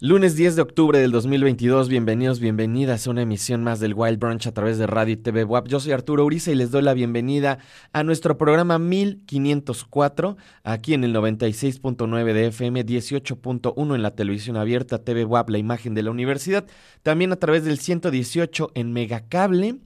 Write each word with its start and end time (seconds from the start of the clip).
Lunes 0.00 0.36
10 0.36 0.56
de 0.56 0.62
octubre 0.62 0.98
del 0.98 1.12
2022, 1.12 1.88
bienvenidos, 1.88 2.40
bienvenidas 2.40 3.06
a 3.06 3.10
una 3.10 3.22
emisión 3.22 3.62
más 3.62 3.80
del 3.80 3.94
Wild 3.94 4.18
Brunch 4.18 4.46
a 4.46 4.52
través 4.52 4.76
de 4.76 4.86
Radio 4.86 5.14
y 5.14 5.16
TV 5.16 5.44
WAP. 5.44 5.68
Yo 5.68 5.80
soy 5.80 5.92
Arturo 5.92 6.24
Uriza 6.24 6.50
y 6.50 6.54
les 6.54 6.70
doy 6.70 6.82
la 6.82 6.94
bienvenida 6.94 7.58
a 7.92 8.02
nuestro 8.02 8.36
programa 8.36 8.78
1504, 8.78 10.36
aquí 10.62 10.94
en 10.94 11.04
el 11.04 11.14
96.9 11.14 12.32
de 12.32 12.46
FM, 12.48 12.84
18.1 12.84 13.94
en 13.94 14.02
la 14.02 14.14
televisión 14.14 14.56
abierta, 14.56 15.02
TV 15.02 15.24
WAP, 15.24 15.50
la 15.50 15.58
imagen 15.58 15.94
de 15.94 16.02
la 16.02 16.10
universidad, 16.10 16.66
también 17.02 17.32
a 17.32 17.36
través 17.36 17.64
del 17.64 17.78
118 17.78 18.72
en 18.74 18.92
Megacable 18.92 19.76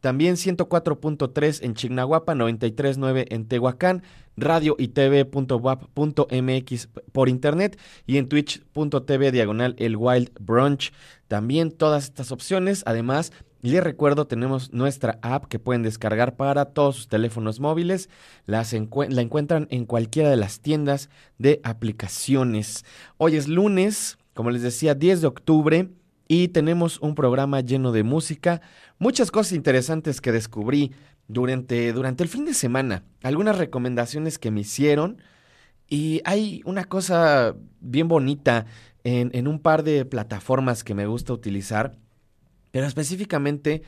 también 0.00 0.36
104.3 0.36 1.64
en 1.64 1.74
Chignahuapa, 1.74 2.34
93.9 2.34 3.26
en 3.30 3.46
Tehuacán, 3.46 4.02
radio 4.36 4.76
y 4.78 4.88
tv.wap.mx 4.88 6.88
por 7.12 7.28
internet 7.28 7.78
y 8.06 8.18
en 8.18 8.28
twitch.tv 8.28 9.32
diagonal 9.32 9.74
el 9.78 9.96
Wild 9.96 10.30
Brunch. 10.40 10.92
También 11.28 11.72
todas 11.72 12.04
estas 12.04 12.32
opciones. 12.32 12.82
Además, 12.86 13.32
les 13.62 13.82
recuerdo, 13.82 14.26
tenemos 14.26 14.72
nuestra 14.72 15.18
app 15.22 15.46
que 15.46 15.58
pueden 15.58 15.82
descargar 15.82 16.36
para 16.36 16.66
todos 16.66 16.96
sus 16.96 17.08
teléfonos 17.08 17.58
móviles. 17.58 18.10
Las 18.44 18.72
la 18.72 19.22
encuentran 19.22 19.66
en 19.70 19.86
cualquiera 19.86 20.30
de 20.30 20.36
las 20.36 20.60
tiendas 20.60 21.08
de 21.38 21.60
aplicaciones. 21.64 22.84
Hoy 23.16 23.36
es 23.36 23.48
lunes, 23.48 24.18
como 24.34 24.50
les 24.50 24.62
decía, 24.62 24.94
10 24.94 25.22
de 25.22 25.26
octubre 25.26 25.88
y 26.28 26.48
tenemos 26.48 26.98
un 27.00 27.14
programa 27.14 27.60
lleno 27.60 27.92
de 27.92 28.02
música, 28.02 28.60
muchas 28.98 29.30
cosas 29.30 29.52
interesantes 29.52 30.20
que 30.20 30.32
descubrí 30.32 30.92
durante, 31.28 31.92
durante 31.92 32.22
el 32.22 32.28
fin 32.28 32.44
de 32.44 32.54
semana, 32.54 33.04
algunas 33.22 33.58
recomendaciones 33.58 34.38
que 34.38 34.50
me 34.50 34.60
hicieron 34.60 35.22
y 35.88 36.20
hay 36.24 36.62
una 36.64 36.84
cosa 36.84 37.54
bien 37.80 38.08
bonita 38.08 38.66
en, 39.04 39.30
en 39.34 39.46
un 39.46 39.60
par 39.60 39.84
de 39.84 40.04
plataformas 40.04 40.82
que 40.82 40.94
me 40.94 41.06
gusta 41.06 41.32
utilizar, 41.32 41.96
pero 42.72 42.86
específicamente 42.86 43.82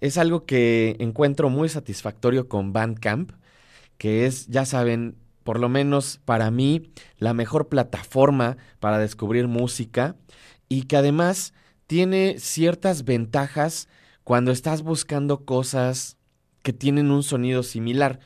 es 0.00 0.16
algo 0.16 0.46
que 0.46 0.96
encuentro 1.00 1.50
muy 1.50 1.68
satisfactorio 1.68 2.48
con 2.48 2.72
Bandcamp, 2.72 3.32
que 3.98 4.26
es, 4.26 4.46
ya 4.46 4.64
saben, 4.64 5.16
por 5.44 5.58
lo 5.58 5.68
menos 5.68 6.20
para 6.24 6.50
mí, 6.50 6.90
la 7.18 7.34
mejor 7.34 7.68
plataforma 7.68 8.56
para 8.78 8.98
descubrir 8.98 9.46
música 9.46 10.16
y 10.68 10.84
que 10.84 10.96
además 10.96 11.52
tiene 11.90 12.38
ciertas 12.38 13.04
ventajas 13.04 13.88
cuando 14.22 14.52
estás 14.52 14.82
buscando 14.82 15.44
cosas 15.44 16.18
que 16.62 16.72
tienen 16.72 17.10
un 17.10 17.24
sonido 17.24 17.64
similar. 17.64 18.20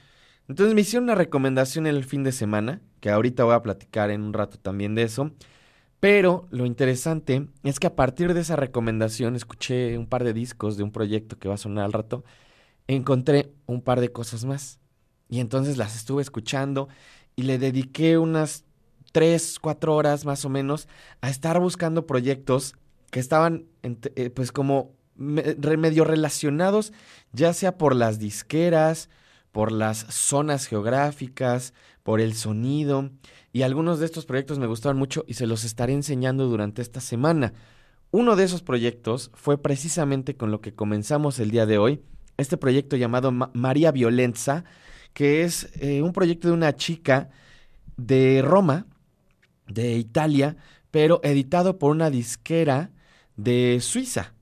Entonces 0.49 0.75
me 0.75 0.83
hicieron 0.83 1.05
una 1.05 1.15
recomendación 1.15 1.87
el 1.87 2.05
fin 2.05 2.25
de 2.25 2.33
semana, 2.33 2.83
que 3.01 3.09
ahorita 3.09 3.43
voy 3.43 3.55
a 3.55 3.63
platicar 3.63 4.11
en 4.11 4.21
un 4.21 4.35
rato 4.35 4.59
también 4.59 4.95
de 4.95 5.05
eso. 5.05 5.31
Pero 5.99 6.47
lo 6.51 6.67
interesante 6.67 7.49
es 7.63 7.81
que 7.81 7.87
a 7.87 7.97
partir 7.97 8.35
de 8.35 8.43
esa 8.43 8.57
recomendación 8.57 9.35
escuché 9.35 9.97
un 9.97 10.09
par 10.09 10.25
de 10.25 10.35
discos 10.35 10.77
de 10.77 10.83
un 10.83 10.93
proyecto 10.93 11.39
que 11.39 11.49
va 11.49 11.55
a 11.55 11.57
sonar 11.57 11.87
al 11.87 11.95
rato. 11.95 12.23
Encontré 12.87 13.55
un 13.65 13.81
par 13.81 14.03
de 14.03 14.13
cosas 14.13 14.45
más. 14.45 14.79
Y 15.31 15.41
entonces 15.41 15.79
las 15.79 15.97
estuve 15.97 16.21
escuchando 16.21 16.91
y 17.35 17.45
le 17.45 17.57
dediqué 17.57 18.19
unas 18.19 18.67
tres, 19.13 19.59
cuatro 19.59 19.97
horas 19.97 20.27
más 20.27 20.45
o 20.45 20.51
menos 20.51 20.87
a 21.23 21.31
estar 21.31 21.59
buscando 21.61 22.07
proyectos 22.07 22.75
que 23.15 23.21
estaban 23.21 23.67
eh, 23.85 24.31
pues 24.31 24.51
como 24.51 24.97
medio 25.15 26.03
relacionados, 26.03 26.93
ya 27.31 27.53
sea 27.53 27.79
por 27.79 27.95
las 27.95 28.19
disqueras, 28.19 29.09
por 29.53 29.71
las 29.71 29.99
zonas 29.99 30.67
geográficas, 30.67 31.75
por 32.03 32.21
el 32.21 32.35
sonido, 32.35 33.13
y 33.53 33.63
algunos 33.63 34.01
de 34.01 34.07
estos 34.07 34.27
proyectos 34.27 34.59
me 34.59 34.67
gustaron 34.67 34.99
mucho 34.99 35.25
y 35.29 35.35
se 35.35 35.47
los 35.47 35.63
estaré 35.63 35.93
enseñando 35.93 36.49
durante 36.49 36.83
esta 36.83 37.01
semana. 37.01 37.53
Uno 38.11 38.35
de 38.35 38.43
esos 38.43 38.63
proyectos 38.63 39.31
fue 39.35 39.63
precisamente 39.63 40.37
con 40.37 40.51
lo 40.51 40.61
que 40.61 40.75
comenzamos 40.75 41.39
el 41.39 41.53
día 41.53 41.67
de 41.67 41.79
hoy, 41.79 42.03
este 42.37 42.57
proyecto 42.57 42.97
llamado 42.97 43.31
María 43.31 43.93
Violenza, 43.93 44.65
que 45.13 45.45
es 45.45 45.71
eh, 45.81 46.03
un 46.03 46.13
proyecto 46.13 46.49
de 46.49 46.55
una 46.55 46.75
chica 46.75 47.31
de 47.97 48.43
Roma, 48.45 48.89
de 49.69 49.99
Italia, 49.99 50.57
pero 50.91 51.21
editado 51.23 51.79
por 51.79 51.93
una 51.93 52.11
disquera 52.11 52.91
de 53.37 53.79
Suiza. 53.81 54.35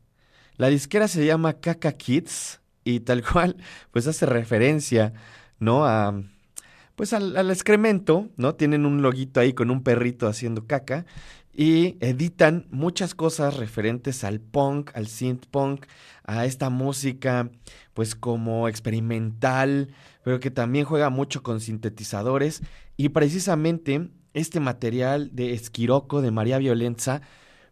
La 0.57 0.69
disquera 0.69 1.09
se 1.09 1.25
llama 1.25 1.55
Kaka 1.55 1.93
Kids 1.93 2.61
y 2.85 3.01
tal 3.01 3.25
cual, 3.33 3.57
pues 3.91 4.07
hace 4.07 4.27
referencia, 4.27 5.13
¿no? 5.59 5.85
A, 5.87 6.23
pues 6.97 7.13
al, 7.13 7.51
excremento, 7.51 8.29
¿no? 8.37 8.55
Tienen 8.55 8.87
un 8.87 9.03
loguito 9.03 9.41
ahí 9.41 9.53
con 9.55 9.71
un 9.71 9.83
perrito 9.83 10.29
haciendo 10.29 10.67
caca 10.67 11.07
y 11.55 11.97
editan 12.01 12.67
muchas 12.71 13.15
cosas 13.15 13.57
referentes 13.57 14.25
al 14.25 14.41
punk, 14.41 14.91
al 14.95 15.07
synth 15.07 15.47
punk, 15.47 15.87
a 16.25 16.47
esta 16.47 16.71
música, 16.71 17.51
pues 17.95 18.15
como 18.15 18.69
experimental, 18.69 19.89
pero 20.25 20.41
que 20.41 20.51
también 20.51 20.85
juega 20.85 21.11
mucho 21.11 21.43
con 21.43 21.61
sintetizadores 21.61 22.63
y 22.97 23.11
precisamente 23.11 24.09
este 24.35 24.61
material 24.61 25.31
de 25.33 25.53
Esquiroco 25.53 26.23
de 26.23 26.31
María 26.31 26.59
Violenza 26.59 27.21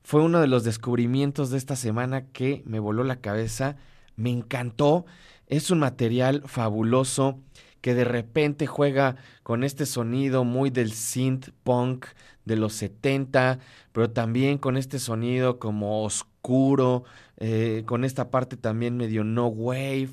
fue 0.02 0.22
uno 0.22 0.40
de 0.40 0.46
los 0.46 0.64
descubrimientos 0.64 1.50
de 1.50 1.58
esta 1.58 1.76
semana 1.76 2.26
que 2.26 2.62
me 2.66 2.78
voló 2.78 3.04
la 3.04 3.20
cabeza, 3.20 3.76
me 4.16 4.30
encantó, 4.30 5.06
es 5.46 5.70
un 5.70 5.78
material 5.80 6.42
fabuloso 6.46 7.40
que 7.80 7.94
de 7.94 8.04
repente 8.04 8.66
juega 8.66 9.16
con 9.42 9.64
este 9.64 9.86
sonido 9.86 10.44
muy 10.44 10.70
del 10.70 10.92
synth 10.92 11.50
punk 11.64 12.06
de 12.44 12.56
los 12.56 12.74
70, 12.74 13.58
pero 13.92 14.10
también 14.10 14.58
con 14.58 14.76
este 14.76 14.98
sonido 14.98 15.58
como 15.58 16.04
oscuro, 16.04 17.04
eh, 17.38 17.82
con 17.86 18.04
esta 18.04 18.30
parte 18.30 18.56
también 18.56 18.96
medio 18.96 19.24
no 19.24 19.46
wave, 19.46 20.10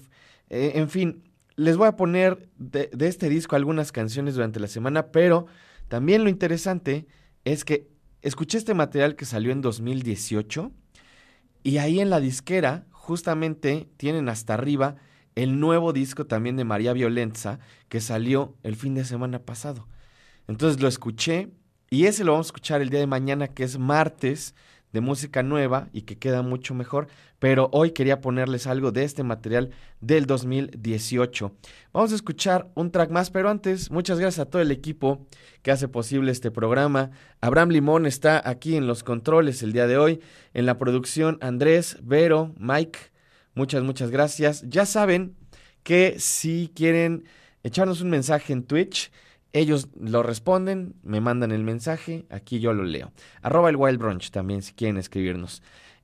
eh, 0.50 0.74
en 0.75 0.89
fin, 0.89 1.24
les 1.56 1.75
voy 1.75 1.88
a 1.88 1.96
poner 1.96 2.50
de, 2.58 2.89
de 2.94 3.08
este 3.08 3.29
disco 3.29 3.56
algunas 3.56 3.91
canciones 3.91 4.36
durante 4.36 4.60
la 4.60 4.67
semana, 4.67 5.08
pero 5.08 5.48
también 5.88 6.24
lo 6.24 6.29
interesante 6.29 7.08
es 7.44 7.65
que 7.65 7.89
escuché 8.27 8.57
este 8.57 8.74
material 8.74 9.15
que 9.15 9.25
salió 9.25 9.51
en 9.51 9.62
2018 9.62 10.72
y 11.63 11.77
ahí 11.77 12.01
en 12.01 12.10
la 12.10 12.19
disquera 12.19 12.86
justamente 12.91 13.88
tienen 13.96 14.27
hasta 14.27 14.53
arriba 14.53 14.98
el 15.36 15.60
nuevo 15.62 15.93
disco 15.93 16.25
también 16.25 16.57
de 16.57 16.65
María 16.65 16.91
Violenza 16.91 17.60
que 17.88 18.01
salió 18.01 18.55
el 18.63 18.75
fin 18.75 18.96
de 18.96 19.05
semana 19.05 19.39
pasado. 19.39 19.88
Entonces 20.48 20.81
lo 20.81 20.89
escuché 20.89 21.51
y 21.89 22.05
ese 22.05 22.25
lo 22.25 22.34
vamos 22.34 22.48
a 22.48 22.50
escuchar 22.50 22.81
el 22.81 22.89
día 22.89 23.00
de 23.00 23.07
mañana 23.07 23.48
que 23.48 23.63
es 23.63 23.79
martes 23.79 24.55
de 24.98 25.01
música 25.01 25.44
nueva 25.44 25.89
y 25.94 26.01
que 26.01 26.18
queda 26.18 26.42
mucho 26.42 26.74
mejor, 26.74 27.08
pero 27.38 27.70
hoy 27.72 27.92
quería 27.92 28.20
ponerles 28.20 28.66
algo 28.66 28.92
de 28.92 29.04
este 29.04 29.22
material 29.22 29.70
del 30.01 30.25
2018. 30.25 31.54
Vamos 31.94 32.12
a 32.12 32.16
escuchar 32.16 32.72
un 32.74 32.89
track 32.89 33.12
más, 33.12 33.30
pero 33.30 33.51
antes, 33.51 33.92
muchas 33.92 34.18
gracias 34.18 34.48
a 34.48 34.50
todo 34.50 34.60
el 34.60 34.72
equipo 34.72 35.27
que 35.62 35.70
hace 35.70 35.88
posible 35.88 36.32
este 36.32 36.50
programa. 36.50 37.12
Abraham 37.42 37.70
Limón 37.70 38.08
está 38.08 38.42
aquí 38.44 38.75
en 38.75 38.88
los 38.88 39.04
controles 39.04 39.62
el 39.62 39.72
día 39.72 39.86
de 39.86 40.00
hoy, 40.00 40.20
en 40.56 40.66
la 40.66 40.80
producción 40.80 41.38
Andrés, 41.42 41.98
Vero, 42.01 42.56
Mike, 42.58 42.98
muchas, 43.54 43.84
muchas 43.84 44.10
gracias. 44.10 44.63
Ya 44.68 44.88
saben 44.88 45.36
que 45.84 46.16
si 46.18 46.72
quieren 46.75 47.25
echarnos 47.62 48.01
un 48.01 48.10
mensaje 48.10 48.51
en 48.51 48.63
Twitch, 48.63 49.12
ellos 49.54 49.88
lo 50.00 50.24
responden, 50.24 50.96
me 51.04 51.22
mandan 51.22 51.51
el 51.51 51.63
mensaje, 51.63 52.25
aquí 52.30 52.60
yo 52.60 52.74
lo 52.74 52.84
leo. 52.84 53.12
Arroba 53.42 53.70
el 53.70 53.75
Wild 53.75 54.00
Brunch 54.00 54.32
también 54.32 54.62
si 54.62 54.74
quieren 54.74 54.98
escribirnos. 54.98 55.62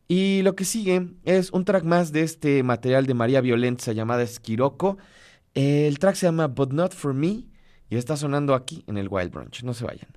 Y 0.08 0.42
lo 0.44 0.56
que 0.56 0.66
sigue 0.66 1.10
es 1.24 1.52
un 1.52 1.66
track 1.66 1.84
más 1.84 2.12
de 2.12 2.22
este 2.22 2.64
material 2.64 3.06
de 3.06 3.14
María 3.14 3.42
Violenza 3.42 3.94
llamada 3.94 4.24
Esquiroco. 4.24 4.98
El 5.54 6.00
track 6.00 6.16
se 6.16 6.26
llama 6.28 6.48
But 6.48 6.74
Not 6.74 6.94
For 6.94 7.14
Me 7.14 7.46
y 7.90 7.96
está 7.96 8.18
sonando 8.18 8.54
aquí 8.54 8.84
en 8.88 8.98
el 8.98 9.08
Wild 9.10 9.32
Brunch. 9.32 9.64
No 9.64 9.74
se 9.74 9.86
vayan. 9.86 10.08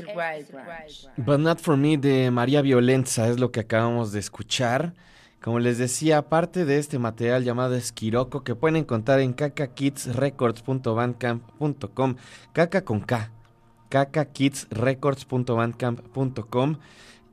Wild 0.00 0.50
Branch. 0.50 1.08
But 1.16 1.38
Not 1.40 1.60
For 1.60 1.76
Me 1.76 1.96
de 1.96 2.30
María 2.30 2.62
Violenza 2.62 3.28
es 3.28 3.38
lo 3.38 3.52
que 3.52 3.60
acabamos 3.60 4.10
de 4.12 4.20
escuchar. 4.20 4.94
Como 5.40 5.60
les 5.60 5.78
decía, 5.78 6.18
aparte 6.18 6.64
de 6.64 6.78
este 6.78 6.98
material 6.98 7.44
llamado 7.44 7.74
Esquiroco 7.74 8.44
que 8.44 8.54
pueden 8.54 8.76
encontrar 8.76 9.20
en 9.20 9.34
cacakidsrecords.bandcamp.com, 9.34 12.16
caca 12.54 12.82
con 12.82 13.00
K, 13.00 13.30
cacakidsrecords.bandcamp.com 13.90 16.78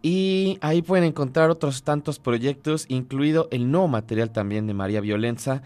y 0.02 0.58
ahí 0.62 0.82
pueden 0.82 1.06
encontrar 1.06 1.52
otros 1.52 1.84
tantos 1.84 2.20
proyectos, 2.20 2.86
incluido 2.90 3.48
el 3.52 3.72
nuevo 3.72 3.88
material 3.88 4.32
también 4.32 4.68
de 4.68 4.74
María 4.74 5.00
Violenza, 5.00 5.62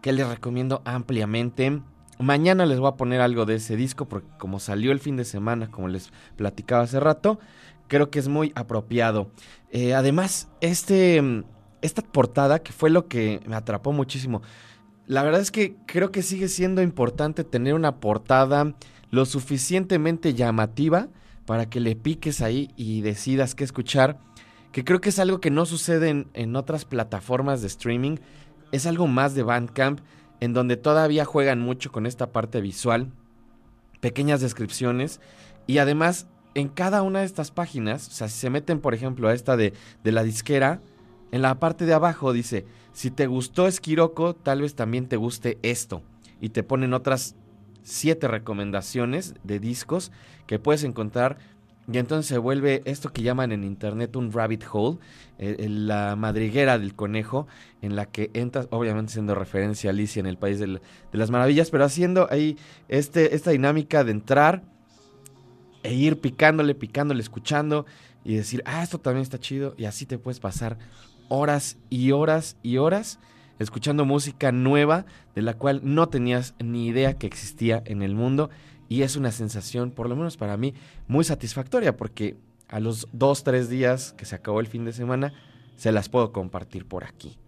que 0.00 0.12
les 0.12 0.26
recomiendo 0.26 0.80
ampliamente. 0.84 1.82
Mañana 2.18 2.66
les 2.66 2.78
voy 2.78 2.88
a 2.88 2.96
poner 2.96 3.20
algo 3.20 3.46
de 3.46 3.56
ese 3.56 3.76
disco 3.76 4.06
porque 4.06 4.28
como 4.38 4.60
salió 4.60 4.92
el 4.92 5.00
fin 5.00 5.16
de 5.16 5.24
semana, 5.24 5.70
como 5.70 5.88
les 5.88 6.10
platicaba 6.36 6.82
hace 6.82 7.00
rato, 7.00 7.40
creo 7.88 8.10
que 8.10 8.18
es 8.18 8.28
muy 8.28 8.52
apropiado. 8.54 9.30
Eh, 9.70 9.94
además, 9.94 10.48
este 10.60 11.44
esta 11.82 12.00
portada, 12.00 12.60
que 12.60 12.72
fue 12.72 12.88
lo 12.88 13.08
que 13.08 13.40
me 13.46 13.56
atrapó 13.56 13.92
muchísimo. 13.92 14.40
La 15.06 15.22
verdad 15.22 15.40
es 15.40 15.50
que 15.50 15.76
creo 15.86 16.12
que 16.12 16.22
sigue 16.22 16.48
siendo 16.48 16.80
importante 16.80 17.44
tener 17.44 17.74
una 17.74 17.96
portada 17.96 18.74
lo 19.10 19.26
suficientemente 19.26 20.32
llamativa 20.32 21.08
para 21.44 21.68
que 21.68 21.80
le 21.80 21.96
piques 21.96 22.40
ahí 22.40 22.70
y 22.76 23.02
decidas 23.02 23.54
qué 23.54 23.64
escuchar. 23.64 24.18
Que 24.70 24.84
creo 24.84 25.00
que 25.00 25.10
es 25.10 25.18
algo 25.18 25.40
que 25.40 25.50
no 25.50 25.66
sucede 25.66 26.08
en, 26.08 26.28
en 26.32 26.56
otras 26.56 26.84
plataformas 26.86 27.60
de 27.60 27.66
streaming. 27.66 28.16
Es 28.70 28.86
algo 28.86 29.06
más 29.06 29.34
de 29.34 29.42
Bandcamp, 29.42 30.00
en 30.42 30.54
donde 30.54 30.76
todavía 30.76 31.24
juegan 31.24 31.60
mucho 31.60 31.92
con 31.92 32.04
esta 32.04 32.32
parte 32.32 32.60
visual, 32.60 33.12
pequeñas 34.00 34.40
descripciones 34.40 35.20
y 35.68 35.78
además 35.78 36.26
en 36.56 36.68
cada 36.68 37.02
una 37.02 37.20
de 37.20 37.26
estas 37.26 37.52
páginas, 37.52 38.08
o 38.08 38.10
sea, 38.10 38.26
si 38.26 38.40
se 38.40 38.50
meten 38.50 38.80
por 38.80 38.92
ejemplo 38.92 39.28
a 39.28 39.34
esta 39.34 39.56
de, 39.56 39.72
de 40.02 40.10
la 40.10 40.24
disquera, 40.24 40.80
en 41.30 41.42
la 41.42 41.60
parte 41.60 41.86
de 41.86 41.94
abajo 41.94 42.32
dice, 42.32 42.66
si 42.92 43.12
te 43.12 43.28
gustó 43.28 43.68
Esquiroco, 43.68 44.34
tal 44.34 44.62
vez 44.62 44.74
también 44.74 45.06
te 45.06 45.16
guste 45.16 45.60
esto. 45.62 46.02
Y 46.40 46.48
te 46.48 46.64
ponen 46.64 46.92
otras 46.92 47.36
siete 47.84 48.26
recomendaciones 48.26 49.34
de 49.44 49.60
discos 49.60 50.10
que 50.48 50.58
puedes 50.58 50.82
encontrar. 50.82 51.38
Y 51.90 51.98
entonces 51.98 52.26
se 52.26 52.38
vuelve 52.38 52.82
esto 52.84 53.12
que 53.12 53.22
llaman 53.22 53.50
en 53.50 53.64
internet 53.64 54.14
un 54.14 54.32
rabbit 54.32 54.64
hole, 54.70 54.98
eh, 55.38 55.66
la 55.68 56.14
madriguera 56.14 56.78
del 56.78 56.94
conejo, 56.94 57.48
en 57.80 57.96
la 57.96 58.06
que 58.06 58.30
entras, 58.34 58.68
obviamente 58.70 59.12
siendo 59.12 59.34
referencia 59.34 59.90
a 59.90 59.92
Alicia 59.92 60.20
en 60.20 60.26
el 60.26 60.38
País 60.38 60.60
de, 60.60 60.80
las 61.12 61.30
Maravillas, 61.30 61.70
pero 61.70 61.84
haciendo 61.84 62.28
ahí 62.30 62.56
este, 62.88 63.34
esta 63.34 63.50
dinámica 63.50 64.04
de 64.04 64.12
entrar 64.12 64.62
e 65.82 65.92
ir 65.92 66.20
picándole, 66.20 66.76
picándole, 66.76 67.20
escuchando 67.20 67.84
y 68.24 68.36
decir, 68.36 68.62
ah, 68.64 68.84
esto 68.84 68.98
también 68.98 69.22
está 69.22 69.40
chido, 69.40 69.74
y 69.76 69.86
así 69.86 70.06
te 70.06 70.18
puedes 70.18 70.38
pasar 70.38 70.78
horas 71.28 71.78
y 71.90 72.12
horas 72.12 72.56
y 72.62 72.76
horas 72.76 73.18
escuchando 73.58 74.04
música 74.04 74.52
nueva 74.52 75.06
de 75.34 75.42
la 75.42 75.54
cual 75.54 75.80
no 75.82 76.08
tenías 76.08 76.54
ni 76.58 76.86
idea 76.86 77.14
que 77.14 77.26
existía 77.26 77.82
en 77.86 78.02
el 78.02 78.14
mundo 78.14 78.50
y 78.92 79.02
es 79.02 79.16
una 79.16 79.32
sensación, 79.32 79.90
por 79.90 80.06
lo 80.06 80.16
menos 80.16 80.36
para 80.36 80.58
mí, 80.58 80.74
muy 81.08 81.24
satisfactoria 81.24 81.96
porque 81.96 82.36
a 82.68 82.78
los 82.78 83.08
dos, 83.10 83.42
tres 83.42 83.70
días 83.70 84.12
que 84.18 84.26
se 84.26 84.34
acabó 84.34 84.60
el 84.60 84.66
fin 84.66 84.84
de 84.84 84.92
semana, 84.92 85.32
se 85.76 85.92
las 85.92 86.10
puedo 86.10 86.30
compartir 86.30 86.84
por 86.84 87.04
aquí. 87.04 87.38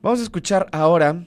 Vamos 0.00 0.20
a 0.20 0.22
escuchar 0.22 0.68
ahora 0.72 1.26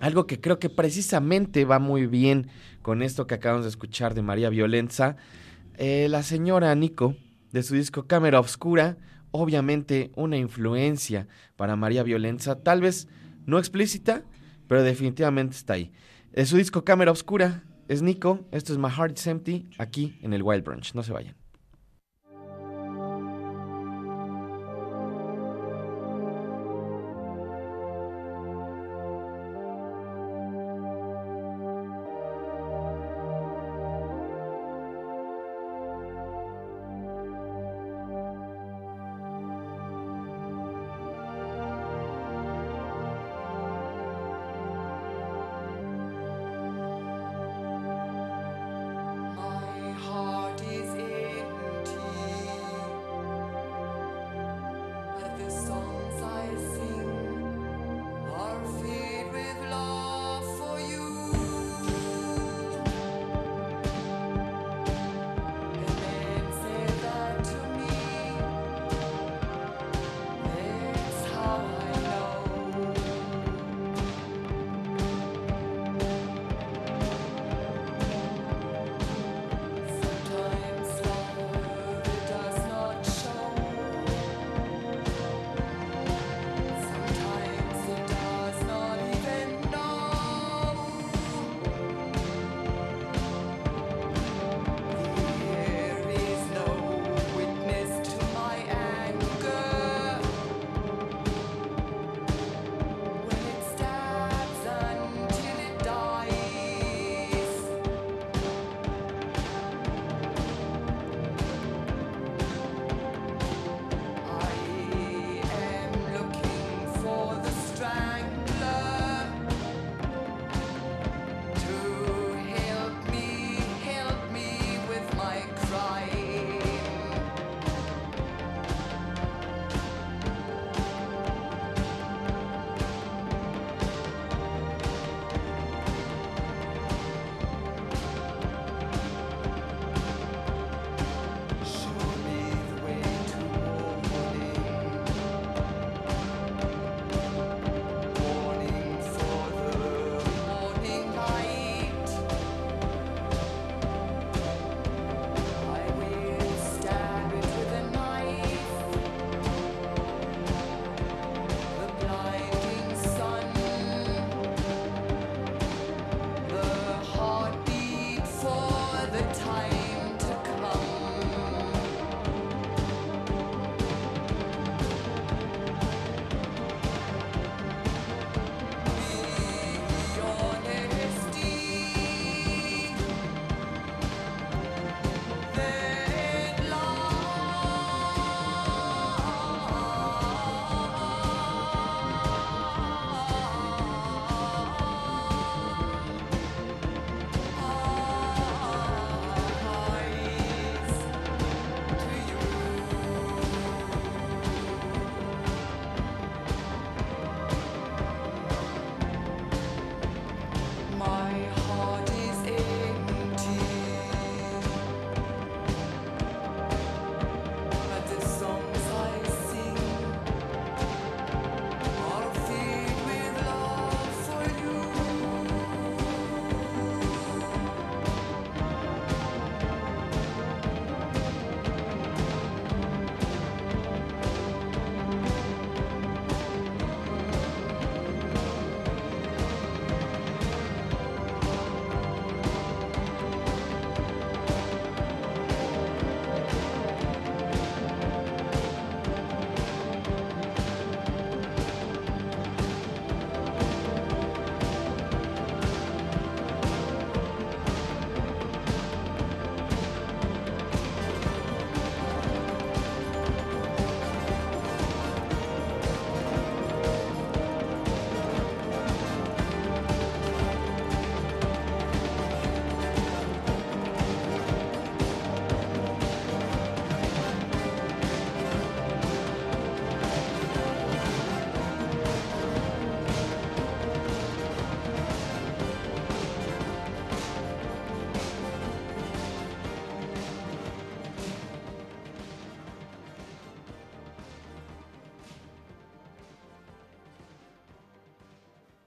algo 0.00 0.26
que 0.26 0.40
creo 0.40 0.58
que 0.58 0.68
precisamente 0.68 1.64
va 1.64 1.78
muy 1.78 2.08
bien 2.08 2.48
con 2.82 3.02
esto 3.02 3.28
que 3.28 3.36
acabamos 3.36 3.66
de 3.66 3.68
escuchar 3.68 4.14
de 4.14 4.22
María 4.22 4.50
Violenza, 4.50 5.14
eh, 5.76 6.08
la 6.10 6.24
señora 6.24 6.74
Nico, 6.74 7.14
de 7.52 7.62
su 7.62 7.76
disco 7.76 8.08
Cámara 8.08 8.40
Obscura, 8.40 8.96
obviamente 9.30 10.10
una 10.16 10.38
influencia 10.38 11.28
para 11.54 11.76
María 11.76 12.02
Violenza, 12.02 12.64
tal 12.64 12.80
vez 12.80 13.06
no 13.46 13.60
explícita, 13.60 14.24
pero 14.66 14.82
definitivamente 14.82 15.54
está 15.54 15.74
ahí. 15.74 15.92
Es 16.32 16.48
su 16.48 16.56
disco 16.56 16.84
Cámara 16.84 17.12
Oscura, 17.12 17.62
es 17.88 18.02
Nico, 18.02 18.46
esto 18.52 18.72
es 18.72 18.78
My 18.78 18.90
Heart 18.90 19.18
is 19.18 19.26
Empty, 19.26 19.70
aquí 19.78 20.18
en 20.22 20.34
el 20.34 20.42
Wild 20.42 20.62
Branch, 20.62 20.94
no 20.94 21.02
se 21.02 21.12
vayan. 21.12 21.37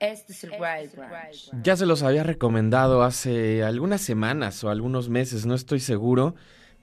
Este 0.01 0.33
es 0.33 0.43
el 0.43 0.53
Wild 0.53 0.95
Branch. 0.95 1.63
Ya 1.63 1.75
se 1.75 1.85
los 1.85 2.01
había 2.01 2.23
recomendado 2.23 3.03
hace 3.03 3.63
algunas 3.63 4.01
semanas 4.01 4.63
o 4.63 4.71
algunos 4.71 5.09
meses, 5.09 5.45
no 5.45 5.53
estoy 5.53 5.79
seguro, 5.79 6.33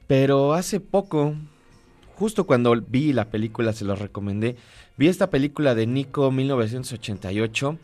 pero 0.07 0.55
hace 0.55 0.79
poco, 0.79 1.35
justo 2.15 2.47
cuando 2.47 2.81
vi 2.81 3.13
la 3.13 3.25
película 3.25 3.73
se 3.73 3.85
los 3.85 3.99
recomendé, 3.99 4.55
vi 4.97 5.09
esta 5.09 5.31
película 5.31 5.75
de 5.75 5.89
Nico 5.89 6.31
1988, 6.31 7.77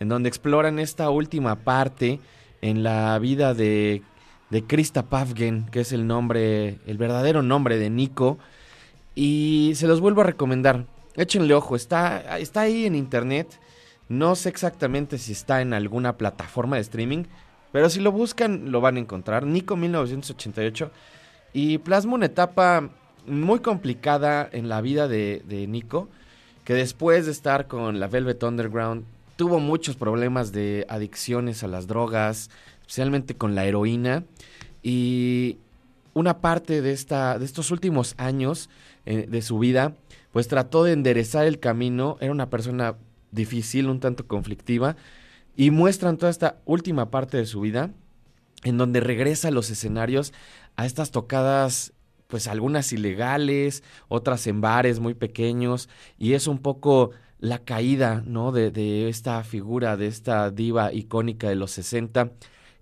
en 0.00 0.08
donde 0.08 0.28
exploran 0.28 0.80
esta 0.80 1.10
última 1.10 1.60
parte 1.60 2.18
en 2.60 2.82
la 2.82 3.16
vida 3.20 3.54
de, 3.54 4.02
de 4.50 4.64
Krista 4.64 5.04
Pavgen, 5.04 5.66
que 5.70 5.82
es 5.82 5.92
el 5.92 6.08
nombre, 6.08 6.80
el 6.88 6.98
verdadero 6.98 7.40
nombre 7.42 7.78
de 7.78 7.88
Nico, 7.88 8.36
y 9.14 9.74
se 9.76 9.86
los 9.86 10.00
vuelvo 10.00 10.22
a 10.22 10.24
recomendar. 10.24 10.86
Échenle 11.14 11.54
ojo, 11.54 11.76
está, 11.76 12.36
está 12.38 12.62
ahí 12.62 12.84
en 12.84 12.96
internet. 12.96 13.60
No 14.08 14.34
sé 14.34 14.48
exactamente 14.48 15.18
si 15.18 15.32
está 15.32 15.62
en 15.62 15.72
alguna 15.72 16.16
plataforma 16.18 16.76
de 16.76 16.82
streaming, 16.82 17.24
pero 17.72 17.88
si 17.88 18.00
lo 18.00 18.12
buscan 18.12 18.70
lo 18.70 18.80
van 18.80 18.96
a 18.96 19.00
encontrar. 19.00 19.46
Nico 19.46 19.76
1988. 19.76 20.90
Y 21.54 21.78
plasma 21.78 22.14
una 22.14 22.26
etapa 22.26 22.90
muy 23.26 23.60
complicada 23.60 24.48
en 24.52 24.68
la 24.68 24.80
vida 24.80 25.08
de, 25.08 25.66
Nico, 25.68 26.08
que 26.64 26.74
después 26.74 27.26
de 27.26 27.32
estar 27.32 27.66
con 27.66 28.00
la 28.00 28.08
Velvet 28.08 28.42
Underground 28.42 29.04
tuvo 29.36 29.60
muchos 29.60 29.96
problemas 29.96 30.52
de 30.52 30.86
adicciones 30.88 31.62
a 31.62 31.68
las 31.68 31.86
drogas, 31.86 32.50
especialmente 32.80 33.36
con 33.36 33.54
la 33.54 33.64
heroína. 33.64 34.24
Y 34.82 35.58
una 36.14 36.40
parte 36.40 36.82
de, 36.82 36.92
esta, 36.92 37.38
de 37.38 37.44
estos 37.44 37.70
últimos 37.70 38.14
años 38.18 38.68
eh, 39.06 39.26
de 39.28 39.42
su 39.42 39.58
vida, 39.58 39.94
pues 40.32 40.48
trató 40.48 40.84
de 40.84 40.92
enderezar 40.92 41.46
el 41.46 41.58
camino. 41.58 42.16
Era 42.20 42.32
una 42.32 42.50
persona 42.50 42.96
difícil, 43.32 43.88
un 43.88 43.98
tanto 43.98 44.26
conflictiva. 44.28 44.96
Y 45.56 45.70
muestran 45.70 46.16
toda 46.16 46.30
esta 46.30 46.60
última 46.64 47.10
parte 47.10 47.36
de 47.36 47.46
su 47.46 47.60
vida, 47.60 47.90
en 48.62 48.78
donde 48.78 49.00
regresa 49.00 49.48
a 49.48 49.50
los 49.50 49.68
escenarios 49.70 50.32
a 50.76 50.86
estas 50.86 51.10
tocadas 51.10 51.92
pues 52.32 52.48
algunas 52.48 52.94
ilegales, 52.94 53.82
otras 54.08 54.46
en 54.46 54.62
bares 54.62 55.00
muy 55.00 55.12
pequeños, 55.12 55.90
y 56.18 56.32
es 56.32 56.46
un 56.46 56.56
poco 56.56 57.10
la 57.40 57.58
caída, 57.58 58.22
¿no? 58.24 58.52
De, 58.52 59.10
esta 59.10 59.44
figura, 59.44 59.98
de 59.98 60.06
esta 60.06 60.50
diva 60.50 60.94
icónica 60.94 61.50
de 61.50 61.56
los 61.56 61.72
60, 61.72 62.32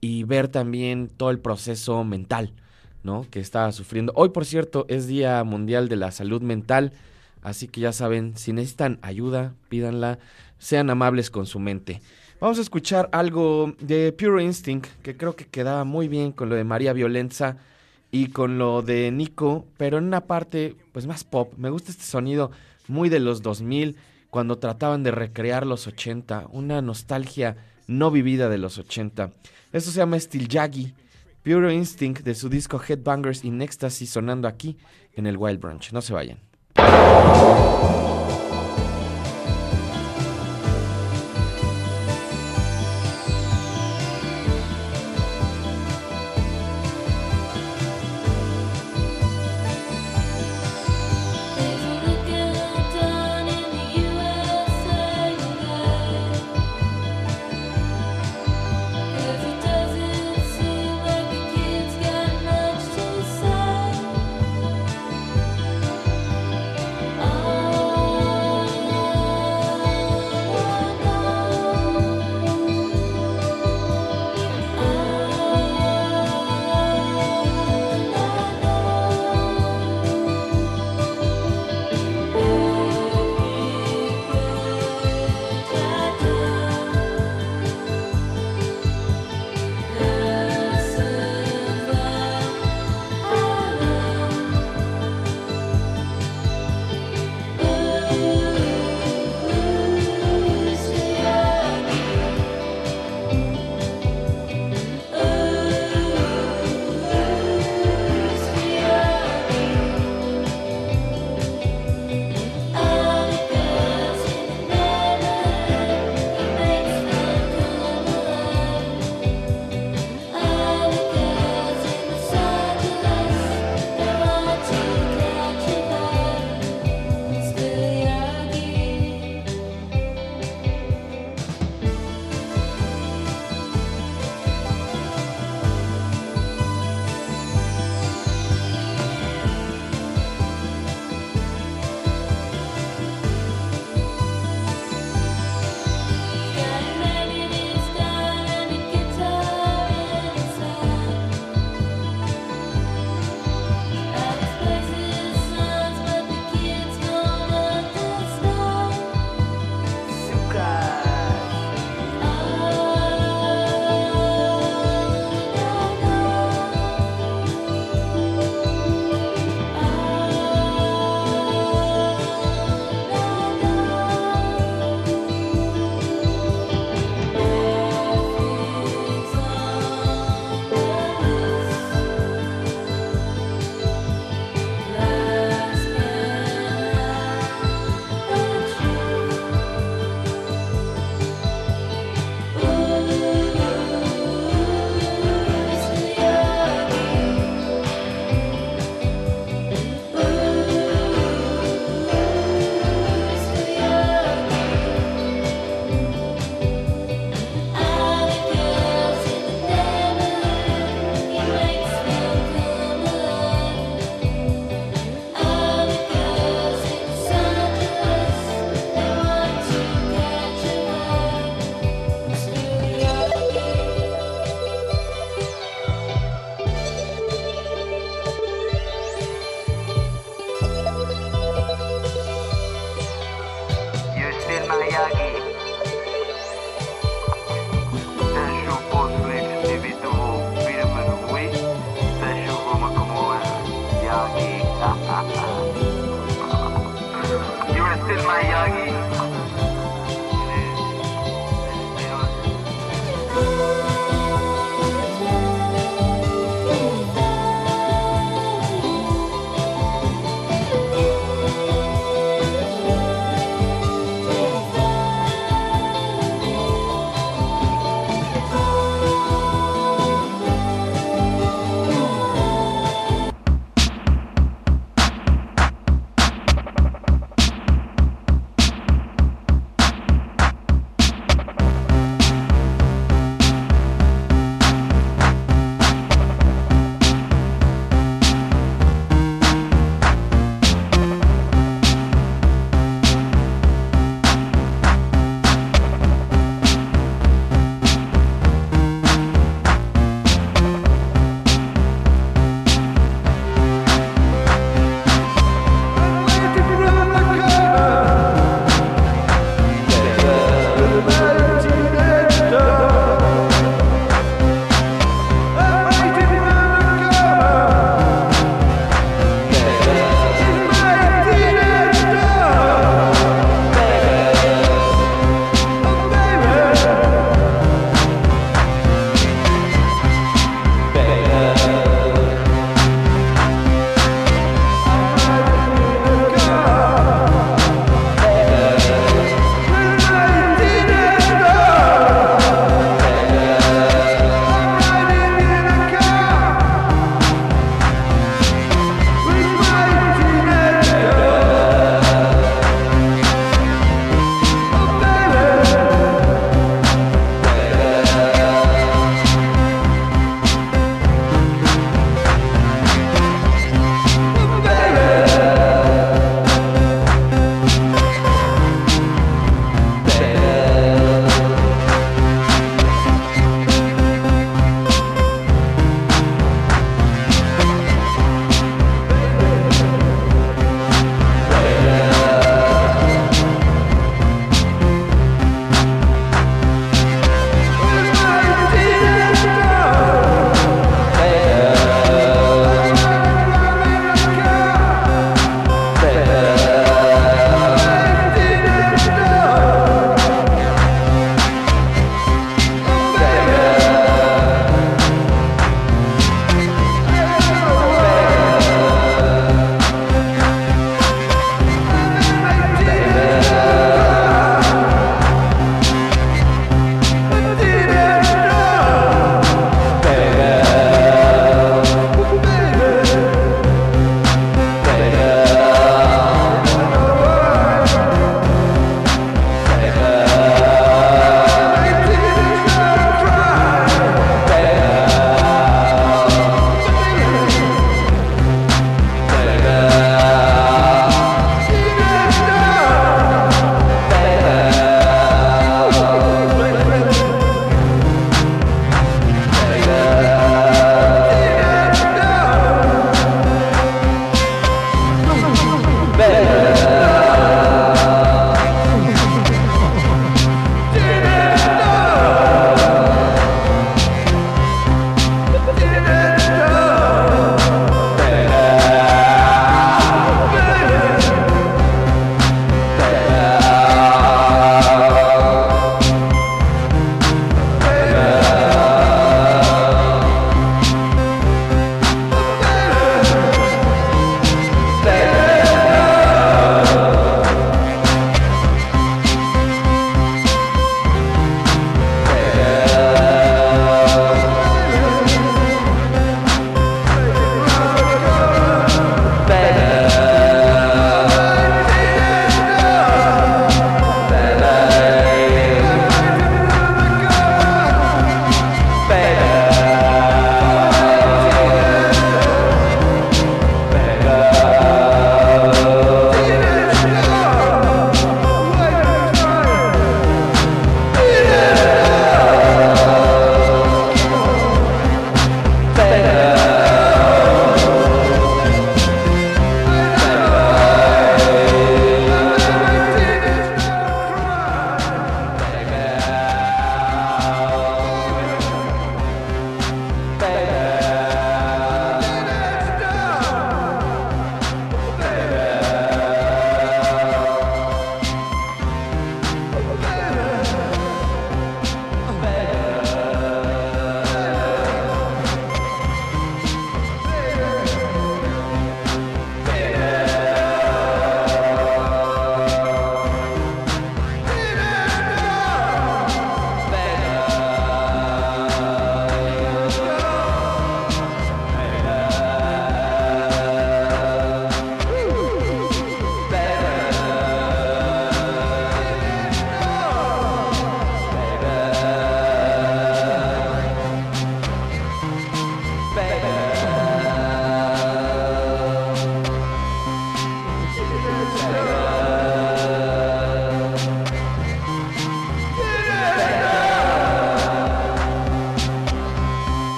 y 0.00 0.22
ver 0.22 0.46
también 0.46 1.08
todo 1.08 1.30
el 1.30 1.40
proceso 1.40 2.04
mental, 2.04 2.52
¿no? 3.02 3.26
Que 3.30 3.40
estaba 3.40 3.72
sufriendo. 3.72 4.12
Hoy, 4.14 4.28
por 4.28 4.44
cierto, 4.44 4.86
es 4.88 5.08
Día 5.08 5.42
Mundial 5.42 5.88
de 5.88 5.96
la 5.96 6.12
Salud 6.12 6.40
Mental, 6.40 6.92
así 7.42 7.68
que 7.68 7.80
ya 7.80 7.92
saben, 7.92 8.36
si 8.36 8.52
necesitan 8.52 8.98
ayuda, 9.02 9.54
pídanla, 9.68 10.18
sean 10.58 10.90
amables 10.90 11.30
con 11.30 11.46
su 11.46 11.58
mente. 11.58 12.00
Vamos 12.40 12.58
a 12.58 12.62
escuchar 12.62 13.08
algo 13.12 13.74
de 13.80 14.12
Pure 14.12 14.42
Instinct, 14.42 14.86
que 15.02 15.16
creo 15.16 15.36
que 15.36 15.46
quedaba 15.46 15.84
muy 15.84 16.08
bien 16.08 16.32
con 16.32 16.48
lo 16.48 16.56
de 16.56 16.64
María 16.64 16.92
Violenza 16.92 17.58
y 18.10 18.28
con 18.28 18.58
lo 18.58 18.82
de 18.82 19.10
Nico, 19.10 19.66
pero 19.76 19.98
en 19.98 20.04
una 20.04 20.22
parte 20.22 20.76
pues 20.92 21.06
más 21.06 21.24
pop. 21.24 21.52
Me 21.56 21.70
gusta 21.70 21.90
este 21.90 22.04
sonido 22.04 22.50
muy 22.88 23.08
de 23.08 23.20
los 23.20 23.42
2000 23.42 23.96
cuando 24.28 24.58
trataban 24.58 25.02
de 25.02 25.10
recrear 25.10 25.66
los 25.66 25.86
80, 25.86 26.48
una 26.50 26.82
nostalgia 26.82 27.56
no 27.86 28.10
vivida 28.10 28.48
de 28.48 28.58
los 28.58 28.78
80. 28.78 29.30
Esto 29.72 29.90
se 29.90 29.98
llama 29.98 30.18
Steel 30.18 30.48
Jaggy, 30.48 30.94
Pure 31.42 31.74
Instinct 31.74 32.22
de 32.22 32.34
su 32.34 32.48
disco 32.48 32.80
Headbangers 32.80 33.44
in 33.44 33.62
Ecstasy 33.62 34.06
sonando 34.06 34.48
aquí 34.48 34.76
en 35.14 35.26
el 35.26 35.36
Wild 35.36 35.60
Branch. 35.60 35.92
No 35.92 36.02
se 36.02 36.12
vayan. 36.12 36.51
何? 36.82 38.11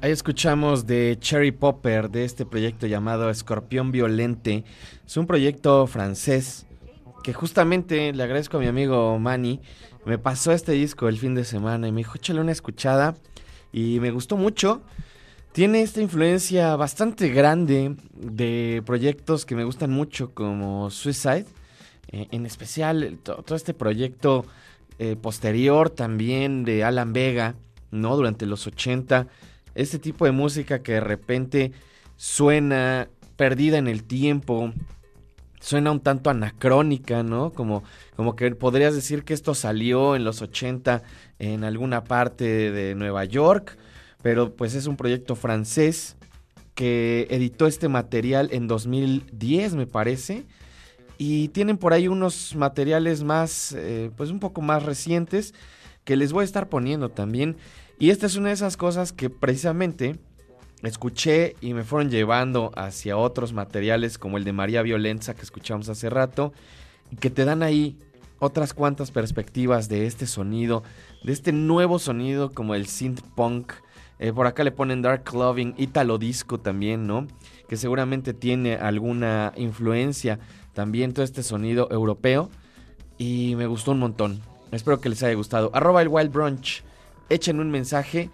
Ahí 0.00 0.12
escuchamos 0.12 0.86
de 0.86 1.16
Cherry 1.18 1.52
Popper 1.52 2.10
de 2.10 2.24
este 2.24 2.44
proyecto 2.44 2.86
llamado 2.86 3.30
Escorpión 3.30 3.90
Violente. 3.90 4.64
Es 5.06 5.16
un 5.16 5.26
proyecto 5.26 5.86
francés 5.86 6.66
que 7.22 7.32
justamente 7.32 8.12
le 8.12 8.22
agradezco 8.22 8.58
a 8.58 8.60
mi 8.60 8.66
amigo 8.66 9.18
Manny. 9.18 9.60
Me 10.04 10.18
pasó 10.18 10.52
este 10.52 10.72
disco 10.72 11.08
el 11.08 11.18
fin 11.18 11.34
de 11.34 11.44
semana 11.44 11.88
y 11.88 11.92
me 11.92 11.98
dijo, 11.98 12.16
échale 12.16 12.40
una 12.40 12.52
escuchada. 12.52 13.14
Y 13.72 13.98
me 14.00 14.10
gustó 14.10 14.36
mucho. 14.36 14.82
Tiene 15.52 15.82
esta 15.82 16.02
influencia 16.02 16.76
bastante 16.76 17.28
grande 17.30 17.96
de 18.12 18.82
proyectos 18.84 19.46
que 19.46 19.54
me 19.54 19.64
gustan 19.64 19.90
mucho 19.90 20.34
como 20.34 20.90
Suicide. 20.90 21.46
Eh, 22.12 22.28
en 22.30 22.44
especial 22.44 23.18
todo 23.22 23.56
este 23.56 23.72
proyecto 23.72 24.44
eh, 24.98 25.16
posterior 25.16 25.90
también 25.90 26.64
de 26.64 26.84
Alan 26.84 27.12
Vega, 27.12 27.56
¿no? 27.94 28.16
Durante 28.16 28.46
los 28.46 28.66
80 28.66 29.28
este 29.74 29.98
tipo 29.98 30.24
de 30.24 30.32
música 30.32 30.82
que 30.82 30.92
de 30.92 31.00
repente 31.00 31.72
suena 32.16 33.08
perdida 33.36 33.78
en 33.78 33.88
el 33.88 34.04
tiempo, 34.04 34.72
suena 35.60 35.90
un 35.90 36.00
tanto 36.00 36.30
anacrónica, 36.30 37.22
¿no? 37.22 37.52
Como, 37.52 37.82
como 38.16 38.36
que 38.36 38.54
podrías 38.54 38.94
decir 38.94 39.24
que 39.24 39.34
esto 39.34 39.54
salió 39.54 40.14
en 40.14 40.24
los 40.24 40.42
80 40.42 41.02
en 41.38 41.64
alguna 41.64 42.04
parte 42.04 42.70
de 42.70 42.94
Nueva 42.94 43.24
York, 43.24 43.76
pero 44.22 44.54
pues 44.54 44.74
es 44.74 44.86
un 44.86 44.96
proyecto 44.96 45.34
francés 45.34 46.16
que 46.74 47.26
editó 47.30 47.66
este 47.66 47.88
material 47.88 48.48
en 48.52 48.66
2010, 48.68 49.74
me 49.74 49.86
parece. 49.86 50.44
Y 51.16 51.48
tienen 51.48 51.78
por 51.78 51.92
ahí 51.92 52.08
unos 52.08 52.56
materiales 52.56 53.22
más, 53.22 53.72
eh, 53.72 54.10
pues 54.16 54.30
un 54.30 54.40
poco 54.40 54.60
más 54.60 54.82
recientes, 54.82 55.54
que 56.04 56.16
les 56.16 56.32
voy 56.32 56.42
a 56.42 56.44
estar 56.44 56.68
poniendo 56.68 57.08
también. 57.08 57.56
Y 57.98 58.10
esta 58.10 58.26
es 58.26 58.36
una 58.36 58.48
de 58.48 58.54
esas 58.54 58.76
cosas 58.76 59.12
que 59.12 59.30
precisamente 59.30 60.18
escuché 60.82 61.56
y 61.60 61.74
me 61.74 61.84
fueron 61.84 62.10
llevando 62.10 62.72
hacia 62.76 63.16
otros 63.16 63.52
materiales 63.52 64.18
como 64.18 64.36
el 64.36 64.44
de 64.44 64.52
María 64.52 64.82
Violenza 64.82 65.34
que 65.34 65.42
escuchamos 65.42 65.88
hace 65.88 66.10
rato, 66.10 66.52
y 67.10 67.16
que 67.16 67.30
te 67.30 67.44
dan 67.44 67.62
ahí 67.62 67.98
otras 68.38 68.74
cuantas 68.74 69.10
perspectivas 69.10 69.88
de 69.88 70.06
este 70.06 70.26
sonido, 70.26 70.82
de 71.22 71.32
este 71.32 71.52
nuevo 71.52 71.98
sonido 71.98 72.50
como 72.52 72.74
el 72.74 72.86
synth 72.86 73.22
punk. 73.34 73.72
Eh, 74.18 74.32
por 74.32 74.46
acá 74.46 74.64
le 74.64 74.72
ponen 74.72 75.02
dark 75.02 75.32
loving, 75.32 75.74
italo 75.76 76.18
disco 76.18 76.58
también, 76.58 77.06
¿no? 77.06 77.26
Que 77.68 77.76
seguramente 77.76 78.34
tiene 78.34 78.76
alguna 78.76 79.52
influencia 79.56 80.38
también 80.72 81.12
todo 81.12 81.24
este 81.24 81.42
sonido 81.42 81.88
europeo. 81.90 82.50
Y 83.16 83.54
me 83.56 83.66
gustó 83.66 83.92
un 83.92 84.00
montón. 84.00 84.40
Espero 84.72 85.00
que 85.00 85.08
les 85.08 85.22
haya 85.22 85.34
gustado. 85.34 85.70
Arroba 85.72 86.02
el 86.02 86.08
Wild 86.08 86.32
Brunch 86.32 86.82
echen 87.28 87.60
un 87.60 87.70
mensaje. 87.70 88.30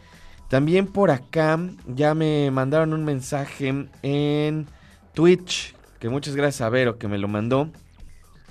También 0.49 0.86
por 0.86 1.11
acá 1.11 1.59
ya 1.86 2.14
me 2.14 2.51
mandaron 2.51 2.93
un 2.93 3.05
mensaje 3.05 3.86
en 4.03 4.66
Twitch, 5.14 5.74
que 6.01 6.09
muchas 6.09 6.34
gracias 6.34 6.62
a 6.62 6.68
Vero 6.68 6.99
que 6.99 7.09
me 7.09 7.18
lo 7.18 7.28
mandó. 7.28 7.70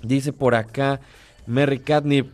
Dice 0.02 0.32
por 0.32 0.56
acá 0.56 1.02
Merry 1.46 1.80
Catnip. 1.80 2.32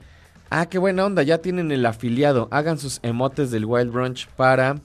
Ah, 0.50 0.68
qué 0.68 0.78
buena 0.78 1.06
onda, 1.06 1.24
ya 1.24 1.40
tienen 1.40 1.72
el 1.72 1.86
afiliado. 1.86 2.48
Hagan 2.52 2.78
sus 2.78 3.00
emotes 3.02 3.50
del 3.50 3.66
Wild 3.66 3.92
Brunch 3.92 4.28
para 4.36 4.76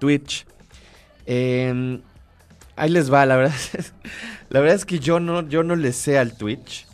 Twitch. 0.00 0.46
Em, 1.24 2.00
ahí 2.74 2.90
les 2.90 3.12
va, 3.12 3.24
la 3.24 3.36
verdad. 3.36 3.54
la 4.48 4.60
verdad 4.60 4.76
es 4.76 4.84
que 4.84 4.98
yo 4.98 5.20
no, 5.20 5.48
yo 5.48 5.62
no 5.62 5.76
le 5.76 5.92
sé 5.92 6.18
al 6.18 6.36
Twitch. 6.36 6.86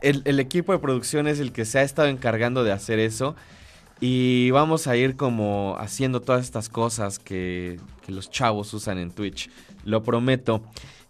El, 0.00 0.22
el 0.24 0.40
equipo 0.40 0.72
de 0.72 0.78
producción 0.78 1.26
es 1.26 1.40
el 1.40 1.52
que 1.52 1.64
se 1.64 1.78
ha 1.78 1.82
estado 1.82 2.08
encargando 2.08 2.64
de 2.64 2.72
hacer 2.72 2.98
eso. 2.98 3.34
Y 4.04 4.50
vamos 4.50 4.88
a 4.88 4.96
ir 4.96 5.14
como 5.14 5.76
haciendo 5.78 6.20
todas 6.20 6.42
estas 6.42 6.68
cosas 6.68 7.20
que, 7.20 7.78
los 8.08 8.32
chavos 8.32 8.74
usan 8.74 8.98
en 8.98 9.12
Twitch. 9.12 9.48
Lo 9.84 10.02
prometo. 10.02 10.60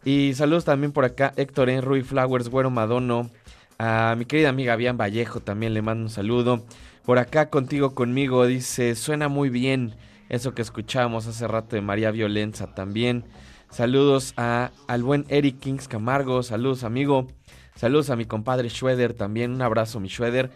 Y 0.05 0.34
saludos 0.34 0.66
también 0.66 0.93
por 0.93 1.07
acá, 1.07 1.32
Héctor 1.36 1.70
en 1.70 1.80
Rui 1.80 2.03
Flowers, 2.03 2.51
Güero 2.51 2.68
Madono. 2.68 3.30
A 3.78 4.14
mi 4.18 4.26
querida 4.26 4.51
amiga 4.51 4.76
Bian 4.76 4.99
Vallejo 4.99 5.40
también 5.40 5.72
le 5.72 5.80
mando 5.80 6.03
un 6.05 6.11
saludo. 6.11 6.66
Por 7.07 7.18
acá 7.18 7.49
contigo, 7.49 7.95
conmigo, 7.95 8.47
dice, 8.47 8.95
suena 8.95 9.28
muy 9.28 9.49
bien 9.49 9.95
eso 10.28 10.55
que 10.55 10.61
escuchamos 10.61 11.26
hace 11.26 11.49
rato 11.49 11.76
de 11.76 11.80
María 11.80 12.11
Violenza 12.11 12.74
también. 12.74 13.24
Saludos 13.70 14.34
a, 14.36 14.70
al 14.86 15.03
buen 15.03 15.24
Eric 15.30 15.61
Kings 15.61 15.88
Camargo, 15.88 16.43
saludos 16.43 16.84
amigo. 16.84 17.26
Saludos 17.74 18.11
a 18.11 18.16
mi 18.16 18.26
compadre 18.26 18.68
Schweder 18.68 19.14
también, 19.14 19.53
un 19.53 19.62
abrazo 19.62 19.99
mi 19.99 20.11
Schweder. 20.11 20.51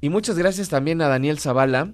Y 0.00 0.10
muchas 0.10 0.38
gracias 0.38 0.68
también 0.68 1.02
a 1.02 1.08
Daniel 1.08 1.38
Zavala, 1.38 1.92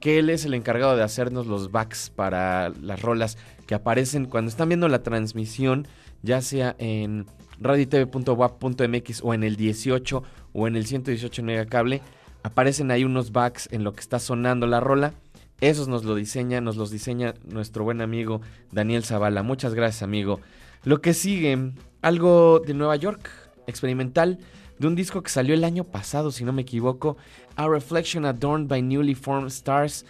que 0.00 0.18
él 0.18 0.30
es 0.30 0.44
el 0.44 0.54
encargado 0.54 0.96
de 0.96 1.02
hacernos 1.02 1.46
los 1.46 1.70
backs 1.70 2.10
para 2.10 2.70
las 2.70 3.00
rolas 3.00 3.38
que 3.66 3.74
aparecen 3.74 4.26
cuando 4.26 4.50
están 4.50 4.68
viendo 4.68 4.88
la 4.88 5.02
transmisión, 5.02 5.86
ya 6.22 6.42
sea 6.42 6.74
en 6.78 7.26
radiotv.wap.mx 7.60 9.20
o 9.22 9.34
en 9.34 9.44
el 9.44 9.56
18 9.56 10.22
o 10.52 10.68
en 10.68 10.76
el 10.76 10.86
118 10.86 11.42
cable 11.68 12.02
aparecen 12.42 12.90
ahí 12.90 13.04
unos 13.04 13.32
backs 13.32 13.68
en 13.72 13.82
lo 13.82 13.92
que 13.92 14.00
está 14.00 14.20
sonando 14.20 14.66
la 14.66 14.80
rola. 14.80 15.14
Esos 15.60 15.88
nos 15.88 16.04
lo 16.04 16.14
diseña, 16.14 16.60
nos 16.60 16.76
los 16.76 16.90
diseña 16.90 17.34
nuestro 17.44 17.84
buen 17.84 18.00
amigo 18.00 18.42
Daniel 18.70 19.04
Zavala. 19.04 19.42
Muchas 19.42 19.74
gracias, 19.74 20.02
amigo. 20.02 20.40
Lo 20.84 21.00
que 21.00 21.14
sigue, 21.14 21.72
algo 22.02 22.60
de 22.60 22.74
Nueva 22.74 22.96
York, 22.96 23.30
experimental, 23.66 24.38
de 24.84 24.88
un 24.88 24.96
disco 24.96 25.22
que 25.22 25.30
salió 25.30 25.54
el 25.54 25.64
año 25.64 25.84
pasado, 25.84 26.30
si 26.30 26.44
no 26.44 26.52
me 26.52 26.60
equivoco, 26.60 27.16
a 27.56 27.66
Reflection 27.66 28.26
Adorned 28.26 28.68
by 28.68 28.82
Newly 28.82 29.14
Formed 29.14 29.48
Stars, 29.48 30.04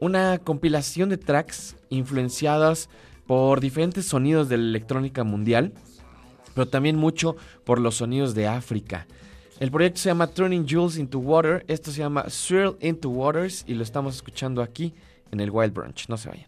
una 0.00 0.36
compilación 0.36 1.08
de 1.08 1.16
tracks 1.16 1.76
influenciadas 1.88 2.90
por 3.26 3.58
diferentes 3.60 4.04
sonidos 4.04 4.50
de 4.50 4.58
la 4.58 4.64
electrónica 4.64 5.24
mundial, 5.24 5.72
pero 6.54 6.68
también 6.68 6.96
mucho 6.96 7.36
por 7.64 7.80
los 7.80 7.96
sonidos 7.96 8.34
de 8.34 8.46
África. 8.46 9.06
El 9.60 9.70
proyecto 9.70 10.00
se 10.00 10.10
llama 10.10 10.26
Turning 10.26 10.68
Jewels 10.68 10.98
into 10.98 11.20
Water, 11.20 11.64
esto 11.66 11.90
se 11.90 12.00
llama 12.00 12.28
Swirl 12.28 12.76
into 12.82 13.08
Waters 13.08 13.64
y 13.66 13.72
lo 13.72 13.82
estamos 13.82 14.14
escuchando 14.16 14.60
aquí 14.60 14.92
en 15.32 15.40
el 15.40 15.50
Wild 15.50 15.72
Brunch. 15.72 16.06
No 16.10 16.18
se 16.18 16.28
vayan. 16.28 16.47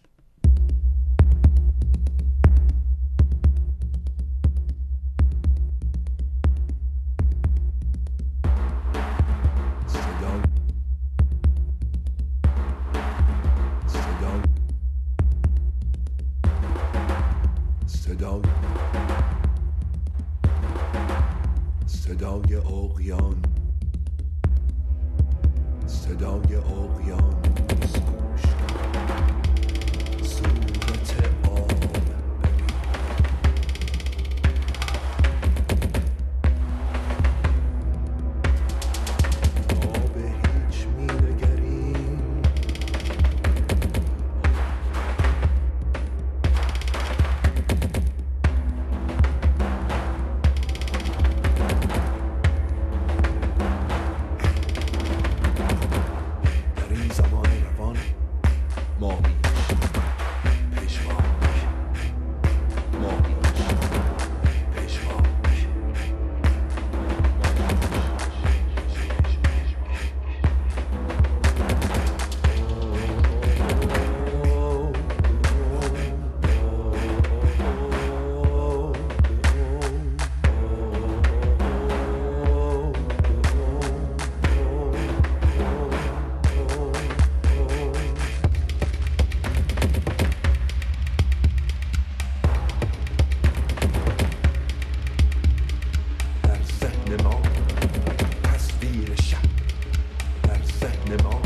décidément. 101.11 101.40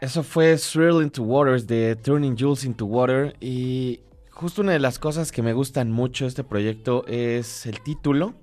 Eso 0.00 0.22
fue 0.22 0.56
Thrill 0.56 1.02
into 1.02 1.22
Waters 1.22 1.66
de 1.66 1.96
Turning 1.96 2.36
Jules 2.38 2.64
into 2.64 2.86
Water 2.86 3.36
y 3.40 4.00
justo 4.30 4.62
una 4.62 4.72
de 4.72 4.78
las 4.78 4.98
cosas 4.98 5.32
que 5.32 5.42
me 5.42 5.52
gustan 5.52 5.90
mucho 5.90 6.24
de 6.24 6.28
este 6.28 6.44
proyecto 6.44 7.04
es 7.06 7.66
el 7.66 7.80
título 7.80 8.34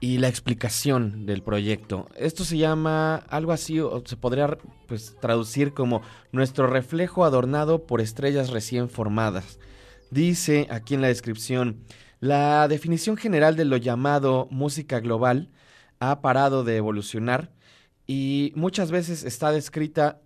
y 0.00 0.18
la 0.18 0.28
explicación 0.28 1.26
del 1.26 1.42
proyecto. 1.42 2.08
Esto 2.16 2.44
se 2.44 2.58
llama 2.58 3.16
algo 3.16 3.52
así 3.52 3.80
o 3.80 4.02
se 4.04 4.16
podría 4.16 4.58
pues 4.86 5.16
traducir 5.20 5.72
como 5.72 6.02
nuestro 6.32 6.66
reflejo 6.66 7.24
adornado 7.24 7.86
por 7.86 8.00
estrellas 8.00 8.50
recién 8.50 8.88
formadas. 8.88 9.58
Dice 10.10 10.66
aquí 10.70 10.94
en 10.94 11.02
la 11.02 11.08
descripción, 11.08 11.84
la 12.20 12.68
definición 12.68 13.16
general 13.16 13.56
de 13.56 13.64
lo 13.64 13.76
llamado 13.76 14.48
música 14.50 15.00
global 15.00 15.50
ha 16.00 16.20
parado 16.20 16.64
de 16.64 16.76
evolucionar 16.76 17.50
y 18.08 18.52
muchas 18.56 18.90
veces 18.90 19.22
está 19.22 19.52
descrita 19.52 20.20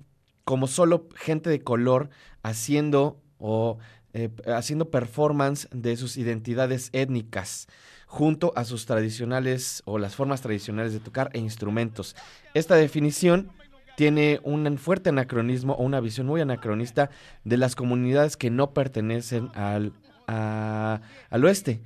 como 0.45 0.69
solo 0.69 1.09
gente 1.17 1.51
de 1.51 1.61
color 1.61 2.09
haciendo 2.43 3.21
o 3.39 3.79
eh, 4.15 4.31
haciendo 4.47 4.91
performance 4.91 5.69
de 5.73 5.97
sus 5.97 6.17
identidades 6.17 6.91
étnicas 6.93 7.67
junto 8.07 8.53
a 8.57 8.65
sus 8.65 8.87
tradicionales 8.87 9.83
o 9.85 9.99
las 9.99 10.15
formas 10.15 10.43
tradicionales 10.43 10.93
de 10.93 11.01
tocar 11.01 11.31
e 11.33 11.39
instrumentos. 11.39 12.15
Esta 12.55 12.77
definición 12.77 13.51
tiene 13.97 14.41
un 14.45 14.79
fuerte 14.79 15.09
anacronismo 15.09 15.75
o 15.75 15.83
una 15.83 16.01
visión 16.01 16.27
muy 16.27 16.41
anacronista 16.41 17.11
de 17.45 17.57
las 17.57 17.75
comunidades 17.75 18.37
que 18.37 18.51
no 18.51 18.73
pertenecen 18.75 19.51
al, 19.55 19.93
al 20.27 21.45
oeste. 21.45 21.83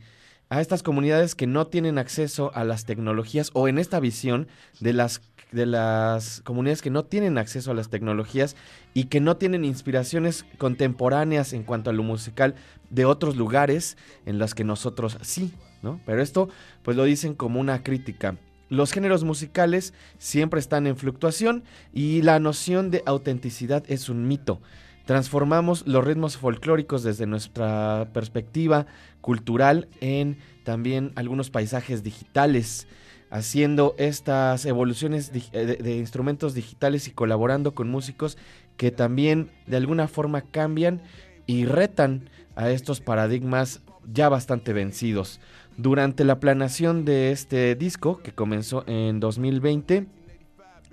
A 0.48 0.60
estas 0.60 0.82
comunidades 0.82 1.34
que 1.34 1.46
no 1.46 1.68
tienen 1.68 1.98
acceso 1.98 2.52
a 2.54 2.64
las 2.64 2.84
tecnologías 2.84 3.50
o 3.52 3.66
en 3.66 3.78
esta 3.78 3.98
visión 3.98 4.46
de 4.78 4.92
las, 4.92 5.20
de 5.52 5.66
las 5.66 6.40
comunidades 6.42 6.82
que 6.82 6.90
no 6.90 7.04
tienen 7.04 7.38
acceso 7.38 7.70
a 7.70 7.74
las 7.74 7.88
tecnologías 7.88 8.56
y 8.94 9.04
que 9.04 9.20
no 9.20 9.36
tienen 9.36 9.64
inspiraciones 9.64 10.44
contemporáneas 10.58 11.52
en 11.52 11.62
cuanto 11.62 11.90
a 11.90 11.92
lo 11.92 12.02
musical 12.02 12.54
de 12.90 13.04
otros 13.04 13.36
lugares 13.36 13.96
en 14.26 14.38
las 14.38 14.54
que 14.54 14.64
nosotros 14.64 15.18
sí, 15.22 15.52
¿no? 15.82 16.00
Pero 16.04 16.22
esto 16.22 16.48
pues 16.82 16.96
lo 16.96 17.04
dicen 17.04 17.34
como 17.34 17.60
una 17.60 17.82
crítica. 17.82 18.36
Los 18.68 18.92
géneros 18.92 19.22
musicales 19.22 19.94
siempre 20.18 20.58
están 20.58 20.86
en 20.86 20.96
fluctuación 20.96 21.62
y 21.92 22.22
la 22.22 22.40
noción 22.40 22.90
de 22.90 23.02
autenticidad 23.06 23.84
es 23.86 24.08
un 24.08 24.26
mito. 24.26 24.60
Transformamos 25.04 25.86
los 25.86 26.04
ritmos 26.04 26.36
folclóricos 26.36 27.04
desde 27.04 27.26
nuestra 27.26 28.08
perspectiva 28.12 28.86
cultural 29.20 29.88
en 30.00 30.38
también 30.64 31.12
algunos 31.14 31.48
paisajes 31.50 32.02
digitales, 32.02 32.88
haciendo 33.36 33.94
estas 33.98 34.64
evoluciones 34.64 35.30
eh, 35.52 35.78
de, 35.78 35.96
instrumentos 35.96 36.54
digitales 36.54 37.06
y 37.06 37.10
colaborando 37.10 37.74
con 37.74 37.88
músicos 37.88 38.38
que 38.78 38.90
también 38.90 39.50
de 39.66 39.76
alguna 39.76 40.08
forma 40.08 40.40
cambian 40.40 41.02
y 41.46 41.66
retan 41.66 42.30
a 42.56 42.70
estos 42.70 43.00
paradigmas 43.00 43.82
ya 44.10 44.28
bastante 44.28 44.72
vencidos. 44.72 45.40
Durante 45.76 46.24
la 46.24 46.40
planeación 46.40 47.04
de 47.04 47.30
este 47.30 47.74
disco, 47.74 48.18
que 48.18 48.32
comenzó 48.32 48.84
en 48.86 49.20
2020, 49.20 50.06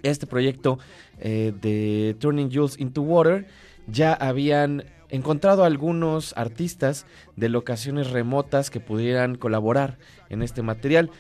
este 0.04 0.28
proyecto 0.28 0.80
eh, 1.20 1.54
de 1.62 2.18
Turning 2.20 2.52
Jules 2.52 2.78
into 2.78 3.02
Water, 3.04 3.48
ya 3.88 4.14
habían 4.14 4.84
encontrado 5.10 5.64
algunos 5.64 6.34
artistas 6.36 7.06
de 7.38 7.48
locaciones 7.48 8.12
remotas 8.12 8.70
que 8.70 8.82
pudieran 8.82 9.36
colaborar 9.36 9.98
en 10.30 10.42
este 10.42 10.62
material. 10.62 11.12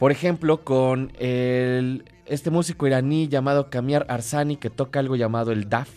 Por 0.00 0.12
ejemplo, 0.12 0.64
con 0.64 1.12
el, 1.18 2.04
este 2.24 2.48
músico 2.48 2.86
iraní 2.86 3.28
llamado 3.28 3.68
Kamiar 3.68 4.06
Arsani, 4.08 4.56
que 4.56 4.70
toca 4.70 4.98
algo 4.98 5.14
llamado 5.14 5.52
el 5.52 5.68
DAF. 5.68 5.90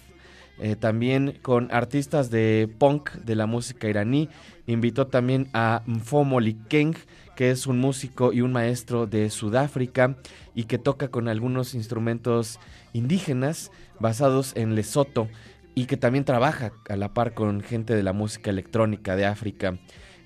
Eh, 0.59 0.75
también 0.75 1.39
con 1.41 1.69
artistas 1.71 2.29
de 2.29 2.69
punk 2.79 3.11
de 3.11 3.37
la 3.37 3.45
música 3.45 3.87
iraní. 3.87 4.27
Invitó 4.67 5.07
también 5.07 5.47
a 5.53 5.83
Mfomo 5.85 6.41
Likeng, 6.41 6.95
que 7.37 7.49
es 7.49 7.65
un 7.65 7.79
músico 7.79 8.33
y 8.33 8.41
un 8.41 8.51
maestro 8.51 9.07
de 9.07 9.29
Sudáfrica 9.29 10.17
y 10.53 10.65
que 10.65 10.77
toca 10.77 11.07
con 11.07 11.29
algunos 11.29 11.73
instrumentos 11.73 12.59
indígenas 12.91 13.71
basados 14.01 14.51
en 14.57 14.75
Lesoto 14.75 15.29
y 15.75 15.85
que 15.85 15.95
también 15.95 16.25
trabaja 16.25 16.73
a 16.89 16.97
la 16.97 17.13
par 17.13 17.33
con 17.33 17.61
gente 17.61 17.95
de 17.95 18.03
la 18.03 18.11
música 18.11 18.49
electrónica 18.49 19.15
de 19.15 19.27
África. 19.27 19.79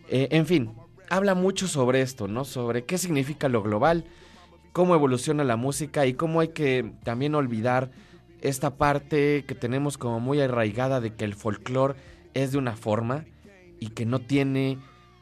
Eh, 0.09 0.30
en 0.32 0.47
fin, 0.47 0.71
habla 1.09 1.35
mucho 1.35 1.67
sobre 1.67 2.01
esto, 2.01 2.27
¿no? 2.27 2.45
Sobre 2.45 2.85
qué 2.85 2.97
significa 2.97 3.49
lo 3.49 3.61
global, 3.63 4.05
cómo 4.73 4.95
evoluciona 4.95 5.43
la 5.43 5.55
música 5.55 6.05
y 6.05 6.13
cómo 6.13 6.39
hay 6.39 6.49
que 6.49 6.93
también 7.03 7.35
olvidar 7.35 7.91
esta 8.41 8.77
parte 8.77 9.45
que 9.47 9.55
tenemos 9.55 9.97
como 9.97 10.19
muy 10.19 10.39
arraigada 10.39 11.01
de 11.01 11.15
que 11.15 11.25
el 11.25 11.33
folclore 11.33 11.95
es 12.33 12.51
de 12.51 12.57
una 12.57 12.75
forma 12.75 13.25
y 13.79 13.89
que 13.89 14.05
no 14.05 14.19
tiene 14.19 14.77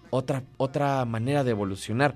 otra, 0.09 0.43
otra 0.57 1.05
manera 1.05 1.43
de 1.43 1.51
evolucionar. 1.51 2.15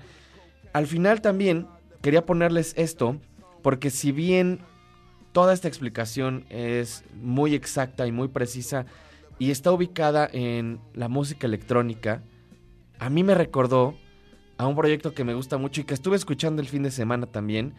Al 0.72 0.86
final 0.86 1.20
también 1.20 1.66
quería 2.02 2.26
ponerles 2.26 2.74
esto 2.76 3.16
porque 3.62 3.90
si 3.90 4.12
bien 4.12 4.60
toda 5.32 5.52
esta 5.52 5.68
explicación 5.68 6.44
es 6.50 7.04
muy 7.14 7.54
exacta 7.54 8.06
y 8.06 8.12
muy 8.12 8.28
precisa, 8.28 8.86
y 9.38 9.50
está 9.50 9.72
ubicada 9.72 10.28
en 10.32 10.80
la 10.92 11.08
música 11.08 11.46
electrónica. 11.46 12.22
A 13.00 13.08
mí 13.08 13.24
me 13.24 13.34
recordó 13.34 13.94
a 14.58 14.66
un 14.66 14.76
proyecto 14.76 15.14
que 15.14 15.24
me 15.24 15.32
gusta 15.32 15.56
mucho 15.56 15.80
y 15.80 15.84
que 15.84 15.94
estuve 15.94 16.16
escuchando 16.16 16.60
el 16.60 16.68
fin 16.68 16.82
de 16.82 16.90
semana 16.90 17.24
también, 17.24 17.72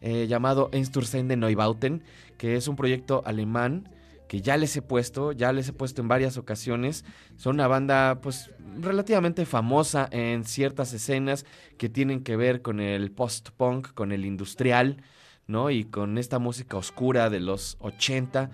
eh, 0.00 0.28
llamado 0.28 0.70
Einstürzen 0.72 1.26
de 1.26 1.36
Neubauten, 1.36 2.04
que 2.36 2.54
es 2.54 2.68
un 2.68 2.76
proyecto 2.76 3.22
alemán 3.26 3.88
que 4.28 4.40
ya 4.40 4.56
les 4.56 4.76
he 4.76 4.82
puesto, 4.82 5.32
ya 5.32 5.52
les 5.52 5.68
he 5.68 5.72
puesto 5.72 6.00
en 6.00 6.06
varias 6.06 6.36
ocasiones. 6.36 7.04
Son 7.36 7.56
una 7.56 7.66
banda 7.66 8.20
pues 8.22 8.52
relativamente 8.80 9.46
famosa 9.46 10.08
en 10.12 10.44
ciertas 10.44 10.92
escenas 10.92 11.44
que 11.76 11.88
tienen 11.88 12.22
que 12.22 12.36
ver 12.36 12.62
con 12.62 12.78
el 12.78 13.10
post-punk, 13.10 13.94
con 13.94 14.12
el 14.12 14.24
industrial, 14.24 15.02
¿no? 15.48 15.70
Y 15.70 15.86
con 15.86 16.18
esta 16.18 16.38
música 16.38 16.76
oscura 16.76 17.30
de 17.30 17.40
los 17.40 17.78
80. 17.80 18.50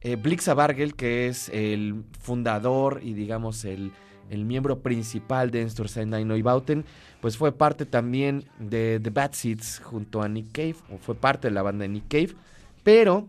Eh, 0.00 0.16
Blixa 0.16 0.54
Bargel, 0.54 0.96
que 0.96 1.28
es 1.28 1.50
el 1.50 2.02
fundador 2.18 3.00
y 3.04 3.12
digamos 3.12 3.64
el, 3.64 3.92
el 4.30 4.44
miembro 4.44 4.80
principal 4.80 5.50
de 5.50 5.62
Einstürzen 5.62 6.12
y 6.14 6.24
Neubauten, 6.24 6.84
pues 7.20 7.36
fue 7.36 7.52
parte 7.52 7.86
también 7.86 8.44
de 8.58 9.00
The 9.02 9.10
Bad 9.10 9.32
Seeds 9.32 9.80
junto 9.84 10.22
a 10.22 10.28
Nick 10.28 10.52
Cave, 10.52 10.76
o 10.92 10.98
fue 10.98 11.14
parte 11.14 11.48
de 11.48 11.54
la 11.54 11.62
banda 11.62 11.82
de 11.82 11.88
Nick 11.88 12.08
Cave, 12.08 12.34
pero 12.82 13.26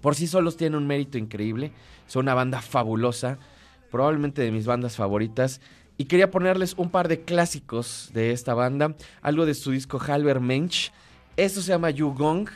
por 0.00 0.14
sí 0.14 0.26
solos 0.26 0.56
tienen 0.56 0.78
un 0.78 0.86
mérito 0.86 1.18
increíble, 1.18 1.72
son 2.06 2.26
una 2.26 2.34
banda 2.34 2.60
fabulosa, 2.60 3.38
probablemente 3.90 4.42
de 4.42 4.52
mis 4.52 4.66
bandas 4.66 4.96
favoritas, 4.96 5.60
y 5.96 6.04
quería 6.04 6.30
ponerles 6.30 6.74
un 6.76 6.90
par 6.90 7.08
de 7.08 7.22
clásicos 7.22 8.10
de 8.14 8.32
esta 8.32 8.54
banda, 8.54 8.94
algo 9.20 9.46
de 9.46 9.54
su 9.54 9.72
disco 9.72 9.98
Halber 9.98 10.40
Mensch, 10.40 10.92
esto 11.36 11.60
se 11.60 11.68
llama 11.68 11.90
Yu 11.90 12.14
Gong 12.14 12.48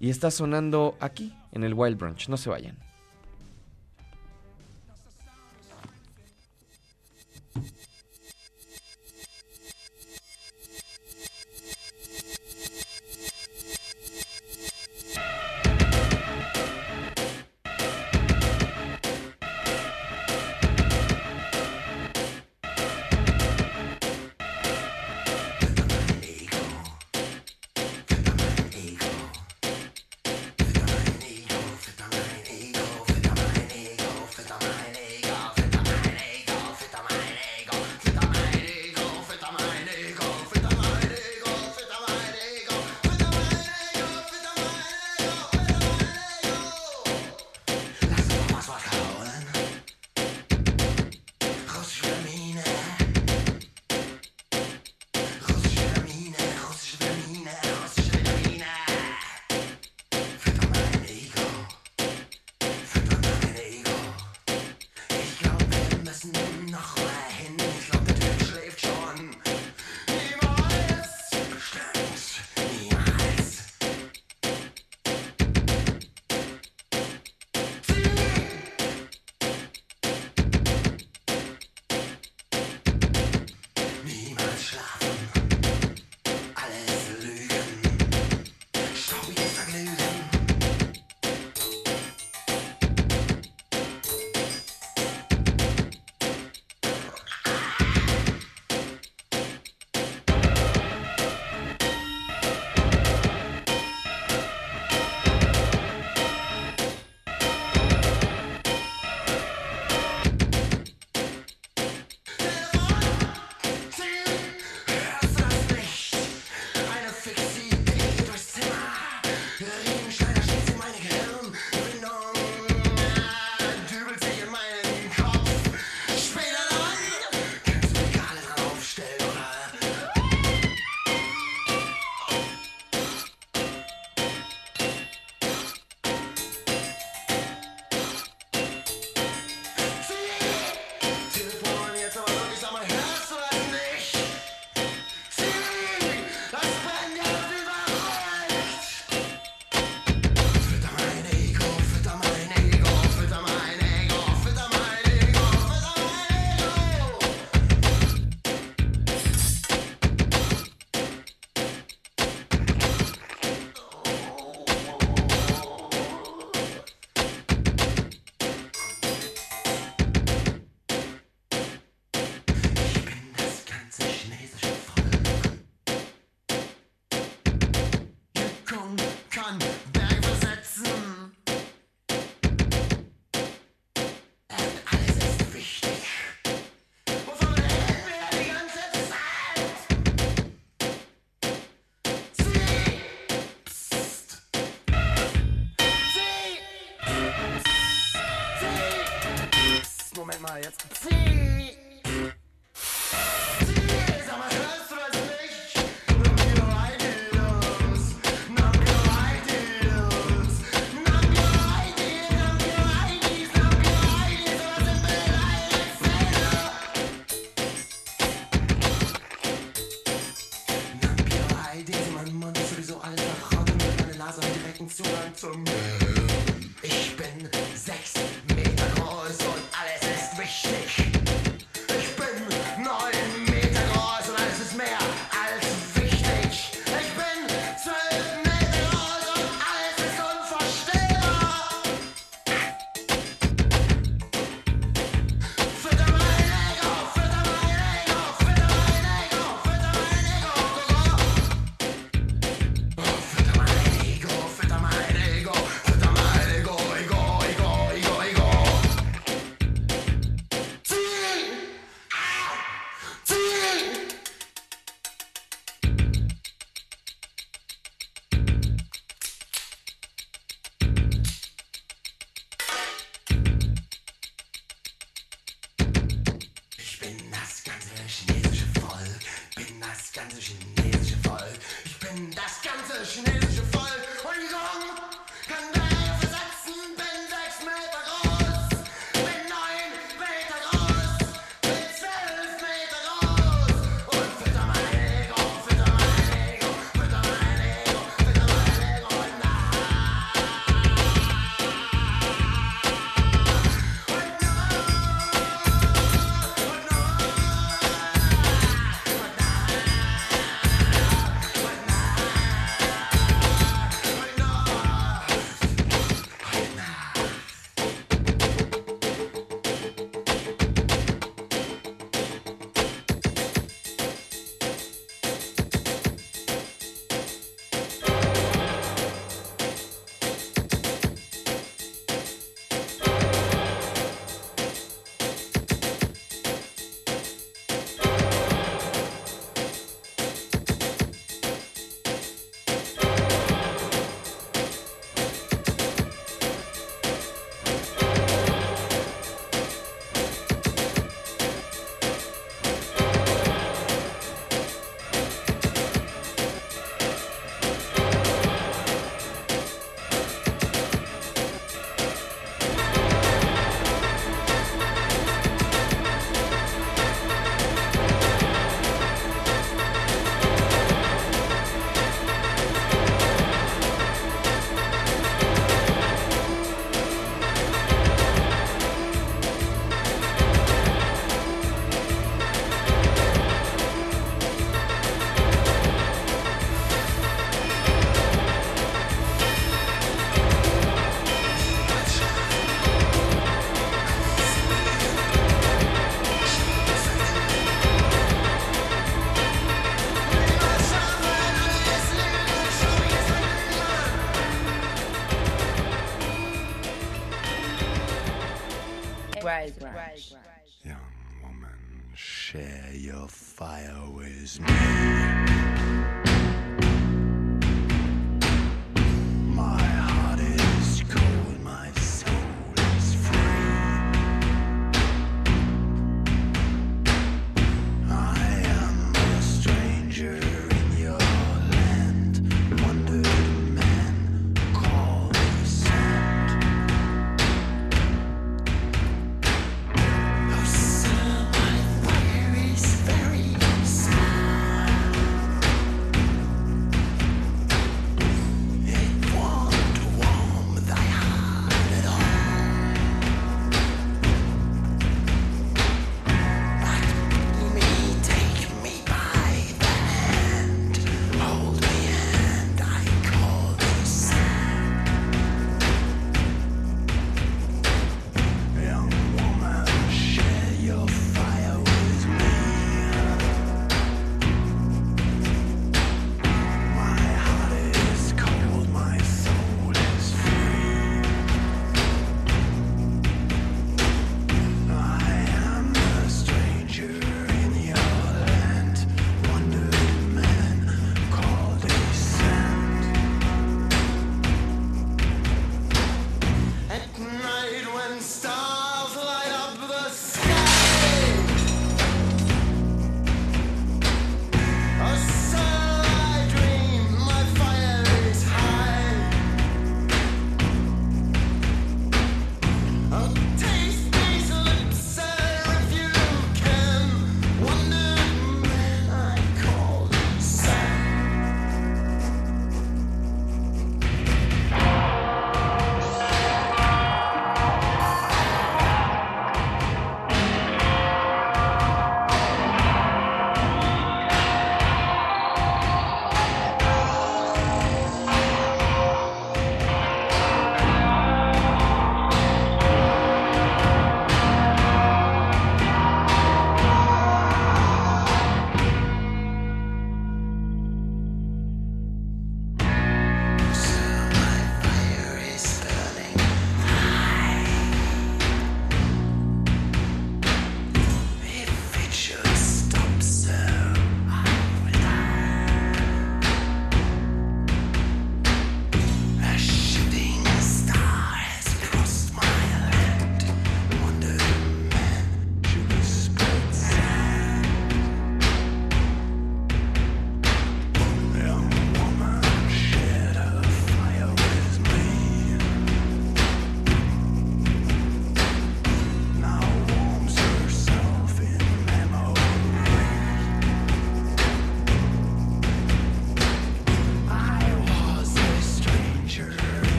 y 0.00 0.10
está 0.10 0.30
sonando 0.30 0.96
aquí 1.00 1.34
en 1.52 1.64
el 1.64 1.74
Wild 1.74 1.98
Branch, 1.98 2.28
no 2.28 2.36
se 2.36 2.50
vayan. 2.50 2.89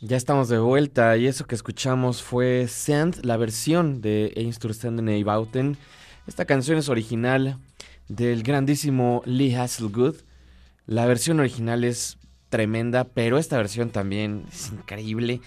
Ya 0.00 0.16
estamos 0.16 0.48
de 0.48 0.58
vuelta 0.58 1.16
y 1.16 1.26
eso 1.26 1.46
que 1.46 1.54
escuchamos 1.54 2.22
fue 2.22 2.66
Sand, 2.68 3.24
la 3.24 3.36
versión 3.36 4.00
de 4.00 4.32
Einstürstenden 4.36 5.24
Bauten. 5.24 5.76
Esta 6.26 6.44
canción 6.44 6.78
es 6.78 6.88
original 6.88 7.58
del 8.08 8.42
grandísimo 8.42 9.22
Lee 9.24 9.54
Hasselgood. 9.54 10.16
La 10.86 11.06
versión 11.06 11.40
original 11.40 11.84
es 11.84 12.18
tremenda, 12.48 13.04
pero 13.04 13.38
esta 13.38 13.56
versión 13.56 13.90
también 13.90 14.46
es 14.52 14.70
increíble. 14.70 15.40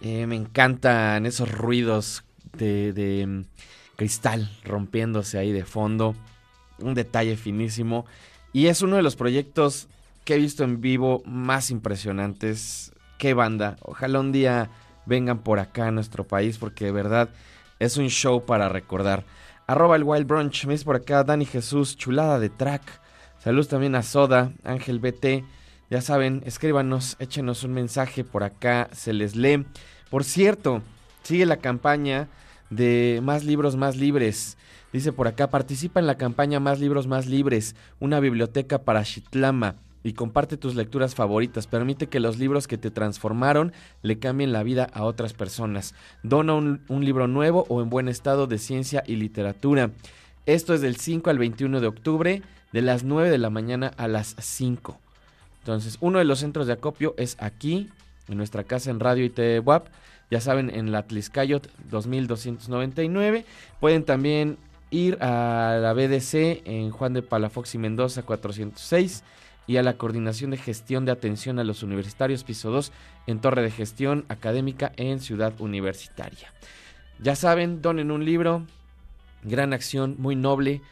Eh, 0.00 0.26
me 0.26 0.36
encantan 0.36 1.26
esos 1.26 1.50
ruidos 1.50 2.24
de, 2.56 2.92
de, 2.92 3.26
mm, 3.26 3.44
cristal 3.96 4.50
rompiéndose 4.64 5.38
ahí 5.38 5.52
de 5.52 5.64
fondo. 5.64 6.14
Un 6.78 6.94
detalle 6.94 7.36
finísimo. 7.36 8.06
Y 8.52 8.66
es 8.66 8.82
uno 8.82 8.96
de 8.96 9.02
los 9.02 9.16
proyectos 9.16 9.88
que 10.24 10.34
he 10.34 10.38
visto 10.38 10.64
en 10.64 10.80
vivo 10.80 11.22
más 11.26 11.70
impresionantes. 11.70 12.92
Qué 13.18 13.34
banda. 13.34 13.76
Ojalá 13.82 14.20
un 14.20 14.32
día 14.32 14.70
vengan 15.06 15.38
por 15.38 15.58
acá 15.58 15.88
a 15.88 15.92
nuestro 15.92 16.26
país 16.26 16.58
porque 16.58 16.86
de 16.86 16.92
verdad 16.92 17.28
es 17.78 17.96
un 17.96 18.08
show 18.08 18.44
para 18.44 18.68
recordar. 18.68 19.24
Arroba 19.66 19.96
el 19.96 20.04
Wild 20.04 20.26
Brunch. 20.26 20.66
Me 20.66 20.72
dice 20.72 20.84
por 20.84 20.96
acá 20.96 21.24
Dani 21.24 21.44
Jesús, 21.44 21.96
chulada 21.96 22.38
de 22.38 22.48
track. 22.48 22.82
Saludos 23.38 23.68
también 23.68 23.94
a 23.94 24.02
Soda, 24.02 24.52
Ángel 24.64 24.98
BT. 24.98 25.44
Ya 25.90 26.00
saben, 26.00 26.42
escríbanos, 26.46 27.16
échenos 27.18 27.62
un 27.62 27.74
mensaje 27.74 28.24
por 28.24 28.42
acá, 28.42 28.88
se 28.92 29.12
les 29.12 29.36
lee. 29.36 29.66
Por 30.10 30.24
cierto, 30.24 30.82
sigue 31.22 31.44
la 31.44 31.58
campaña 31.58 32.28
de 32.70 33.20
Más 33.22 33.44
Libros 33.44 33.76
Más 33.76 33.96
Libres. 33.96 34.56
Dice 34.92 35.12
por 35.12 35.28
acá, 35.28 35.50
participa 35.50 36.00
en 36.00 36.06
la 36.06 36.16
campaña 36.16 36.58
Más 36.58 36.80
Libros 36.80 37.06
Más 37.06 37.26
Libres, 37.26 37.76
una 38.00 38.20
biblioteca 38.20 38.78
para 38.78 39.02
Shitlama 39.02 39.76
y 40.04 40.12
comparte 40.12 40.56
tus 40.58 40.76
lecturas 40.76 41.16
favoritas. 41.16 41.66
Permite 41.66 42.08
que 42.08 42.20
los 42.20 42.38
libros 42.38 42.68
que 42.68 42.78
te 42.78 42.90
transformaron 42.90 43.72
le 44.02 44.18
cambien 44.18 44.52
la 44.52 44.62
vida 44.62 44.88
a 44.92 45.02
otras 45.02 45.32
personas. 45.32 45.94
Dona 46.22 46.54
un, 46.54 47.04
libro 47.04 47.26
nuevo 47.26 47.64
o 47.68 47.82
en 47.82 47.88
buen 47.90 48.08
estado 48.08 48.46
de 48.46 48.58
ciencia 48.58 49.02
y 49.06 49.16
literatura. 49.16 49.90
Esto 50.46 50.74
es 50.74 50.82
del 50.82 50.96
5 50.96 51.30
al 51.30 51.38
21 51.38 51.80
de 51.80 51.86
octubre, 51.86 52.42
de 52.72 52.82
las 52.82 53.02
9 53.02 53.30
de 53.30 53.38
la 53.38 53.48
mañana 53.48 53.92
a 53.96 54.06
las 54.06 54.36
5. 54.38 55.00
Entonces, 55.60 55.96
uno 56.02 56.18
de 56.18 56.26
los 56.26 56.40
centros 56.40 56.66
de 56.66 56.74
acopio 56.74 57.14
es 57.16 57.38
aquí, 57.40 57.88
en 58.28 58.36
nuestra 58.36 58.62
casa 58.62 58.90
en 58.90 59.00
Radio 59.00 59.24
y 59.24 59.30
TV 59.30 59.60
WAP. 59.60 59.88
Ya 60.30 60.40
saben, 60.42 60.68
en 60.68 60.92
la 60.92 61.04
Tliscayot 61.04 61.70
2299. 61.90 63.46
Pueden 63.80 64.04
también 64.04 64.58
ir 64.90 65.16
a 65.22 65.78
la 65.80 65.94
BDC 65.94 66.66
en 66.66 66.90
Juan 66.90 67.14
de 67.14 67.22
Palafox 67.22 67.74
y 67.74 67.78
Mendoza 67.78 68.22
406 68.22 69.24
y 69.66 69.76
a 69.76 69.82
la 69.82 69.96
Coordinación 69.96 70.50
de 70.50 70.56
Gestión 70.56 71.04
de 71.04 71.12
Atención 71.12 71.58
a 71.58 71.64
los 71.64 71.82
Universitarios 71.82 72.44
Piso 72.44 72.70
2 72.70 72.92
en 73.26 73.40
Torre 73.40 73.62
de 73.62 73.70
Gestión 73.70 74.24
Académica 74.28 74.92
en 74.96 75.20
Ciudad 75.20 75.58
Universitaria. 75.60 76.52
Ya 77.20 77.36
saben, 77.36 77.80
donen 77.80 78.10
un 78.10 78.24
libro, 78.24 78.66
gran 79.42 79.72
acción, 79.72 80.16
muy 80.18 80.36
noble. 80.36 80.82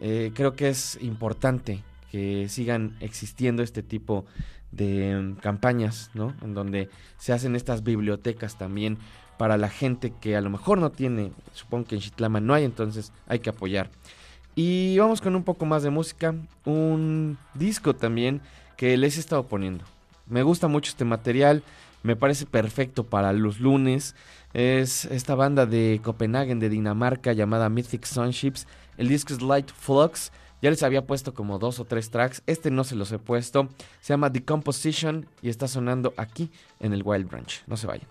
Eh, 0.00 0.32
creo 0.34 0.54
que 0.54 0.68
es 0.68 0.98
importante 1.00 1.82
que 2.10 2.48
sigan 2.48 2.96
existiendo 3.00 3.62
este 3.62 3.82
tipo 3.82 4.26
de 4.70 5.16
mm, 5.16 5.36
campañas, 5.36 6.10
¿no? 6.14 6.34
En 6.42 6.54
donde 6.54 6.90
se 7.18 7.32
hacen 7.32 7.56
estas 7.56 7.82
bibliotecas 7.82 8.58
también 8.58 8.98
para 9.38 9.56
la 9.56 9.68
gente 9.68 10.12
que 10.20 10.36
a 10.36 10.40
lo 10.40 10.50
mejor 10.50 10.78
no 10.78 10.90
tiene, 10.90 11.32
supongo 11.52 11.86
que 11.86 11.96
en 11.96 12.00
Chitlama 12.00 12.40
no 12.40 12.54
hay, 12.54 12.64
entonces 12.64 13.12
hay 13.26 13.40
que 13.40 13.50
apoyar. 13.50 13.90
Y 14.58 14.96
vamos 14.98 15.20
con 15.20 15.36
un 15.36 15.44
poco 15.44 15.66
más 15.66 15.82
de 15.82 15.90
música, 15.90 16.34
un 16.64 17.36
disco 17.52 17.94
también 17.94 18.40
que 18.78 18.96
les 18.96 19.18
he 19.18 19.20
estado 19.20 19.46
poniendo. 19.46 19.84
Me 20.26 20.42
gusta 20.42 20.66
mucho 20.66 20.90
este 20.90 21.04
material, 21.04 21.62
me 22.02 22.16
parece 22.16 22.46
perfecto 22.46 23.04
para 23.04 23.34
los 23.34 23.60
lunes. 23.60 24.14
Es 24.54 25.04
esta 25.04 25.34
banda 25.34 25.66
de 25.66 26.00
Copenhagen, 26.02 26.58
de 26.58 26.70
Dinamarca, 26.70 27.34
llamada 27.34 27.68
Mythic 27.68 28.06
Sunships. 28.06 28.66
El 28.96 29.08
disco 29.08 29.34
es 29.34 29.42
Light 29.42 29.70
Flux. 29.70 30.32
Ya 30.62 30.70
les 30.70 30.82
había 30.82 31.06
puesto 31.06 31.34
como 31.34 31.58
dos 31.58 31.78
o 31.78 31.84
tres 31.84 32.10
tracks. 32.10 32.42
Este 32.46 32.70
no 32.70 32.82
se 32.84 32.96
los 32.96 33.12
he 33.12 33.18
puesto. 33.18 33.68
Se 34.00 34.14
llama 34.14 34.30
Decomposition 34.30 35.26
y 35.42 35.50
está 35.50 35.68
sonando 35.68 36.14
aquí 36.16 36.50
en 36.80 36.94
el 36.94 37.02
Wild 37.04 37.28
Branch. 37.28 37.62
No 37.66 37.76
se 37.76 37.86
vayan. 37.86 38.08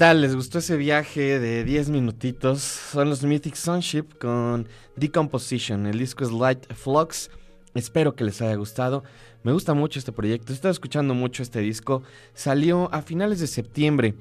Tal? 0.00 0.22
¿Les 0.22 0.34
gustó 0.34 0.60
ese 0.60 0.78
viaje 0.78 1.38
de 1.38 1.62
10 1.62 1.90
minutitos? 1.90 2.62
Son 2.62 3.10
los 3.10 3.22
Mythic 3.22 3.54
Sunship 3.54 4.04
con 4.18 4.66
Decomposition. 4.96 5.86
El 5.86 5.98
disco 5.98 6.24
es 6.24 6.32
Light 6.32 6.72
Flux. 6.72 7.30
Espero 7.74 8.14
que 8.14 8.24
les 8.24 8.40
haya 8.40 8.54
gustado. 8.54 9.04
Me 9.42 9.52
gusta 9.52 9.74
mucho 9.74 9.98
este 9.98 10.10
proyecto. 10.10 10.52
He 10.52 10.54
estado 10.54 10.72
escuchando 10.72 11.12
mucho 11.12 11.42
este 11.42 11.60
disco. 11.60 12.02
Salió 12.32 12.88
a 12.94 13.02
finales 13.02 13.40
de 13.40 13.46
septiembre. 13.46 14.14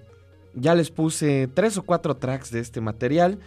Ya 0.53 0.76
les 0.76 0.91
puse 0.91 1.47
tres 1.53 1.77
o 1.77 1.84
cuatro 1.84 2.18
tracks 2.18 2.51
de 2.51 2.60
este 2.60 2.81
material. 2.81 3.39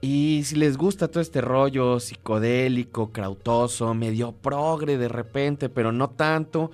Y 0.00 0.42
si 0.44 0.54
les 0.54 0.76
gusta 0.76 1.08
todo 1.08 1.20
este 1.20 1.40
rollo 1.40 1.98
psicodélico, 1.98 3.10
crautoso, 3.10 3.92
medio 3.92 4.30
progre 4.30 4.98
de 4.98 5.08
repente, 5.08 5.68
pero 5.68 5.90
no 5.90 6.10
tanto, 6.10 6.70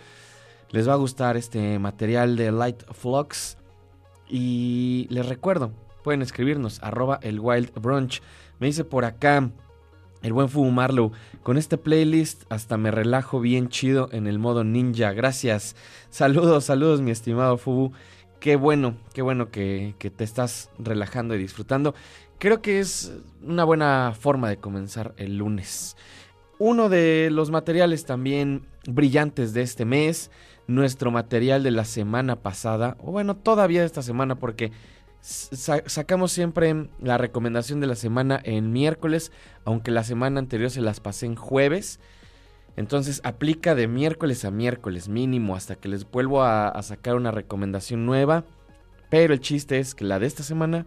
les 0.71 0.87
va 0.87 0.93
a 0.93 0.97
gustar 0.97 1.39
este 1.39 1.79
material 1.79 2.37
de 2.37 2.53
Light 2.53 2.83
Flux. 2.93 3.58
Y 4.29 5.07
les 5.11 5.27
recuerdo, 5.27 5.73
pueden 6.03 6.23
escribirnos, 6.23 6.83
arroba 6.83 7.19
el 7.23 7.41
Wild 7.41 7.73
Brunch. 7.81 8.23
Me 8.59 8.67
dice 8.67 8.85
por 8.85 9.05
acá 9.05 9.51
el 10.23 10.33
buen 10.33 10.49
Fubu 10.49 10.71
Marlow, 10.71 11.13
con 11.43 11.57
este 11.57 11.79
playlist 11.79 12.43
hasta 12.49 12.77
me 12.77 12.91
relajo 12.91 13.41
bien 13.41 13.69
chido 13.69 14.09
en 14.13 14.27
el 14.27 14.39
modo 14.39 14.65
ninja. 14.65 15.13
Gracias. 15.13 15.77
Saludos, 16.11 16.65
saludos 16.65 17.01
mi 17.01 17.11
estimado 17.11 17.57
Fubu. 17.57 17.93
Qué 18.41 18.57
bueno, 18.57 18.97
qué 19.15 19.23
bueno 19.23 19.51
que, 19.51 19.95
que 19.99 20.11
te 20.11 20.25
estás 20.25 20.71
relajando 20.79 21.35
y 21.35 21.39
disfrutando. 21.39 21.95
Creo 22.39 22.63
que 22.63 22.79
es 22.79 23.13
una 23.43 23.65
buena 23.65 24.15
forma 24.19 24.49
de 24.49 24.59
comenzar 24.59 25.15
el 25.17 25.39
lunes. 25.39 25.97
Uno 26.59 26.89
de 26.89 27.31
los 27.33 27.51
materiales 27.51 28.05
también 28.05 28.67
brillantes 28.87 29.53
de 29.55 29.63
este 29.63 29.85
mes, 29.85 30.31
nuestro 30.69 31.11
material 31.11 31.65
de 31.65 31.73
la 31.73 31.85
semana 31.85 32.37
pasada, 32.37 32.97
o 33.01 33.11
bueno, 33.11 33.35
todavía 33.37 33.81
de 33.81 33.87
esta 33.87 34.03
semana, 34.03 34.37
porque 34.37 34.71
sa- 35.21 35.83
sacamos 35.87 36.31
siempre 36.31 36.89
la 37.01 37.19
recomendación 37.19 37.81
de 37.81 37.89
la 37.89 37.97
semana 37.97 38.39
en 38.45 38.71
miércoles, 38.71 39.33
aunque 39.65 39.91
la 39.91 40.05
semana 40.05 40.39
anterior 40.39 40.71
se 40.71 40.81
las 40.81 41.01
pasé 41.01 41.27
en 41.27 41.35
jueves. 41.35 41.99
Entonces 42.77 43.21
aplica 43.25 43.75
de 43.75 43.89
miércoles 43.89 44.45
a 44.45 44.53
miércoles 44.53 45.09
mínimo 45.09 45.57
hasta 45.57 45.75
que 45.75 45.89
les 45.89 46.09
vuelvo 46.09 46.45
a, 46.45 46.69
a 46.69 46.83
sacar 46.83 47.17
una 47.17 47.33
recomendación 47.33 48.07
nueva. 48.07 48.45
Pero 49.11 49.33
el 49.35 49.41
chiste 49.41 49.81
es 49.81 49.97
que 49.97 50.05
la 50.05 50.21
de 50.21 50.27
esta 50.27 50.45
semana 50.45 50.85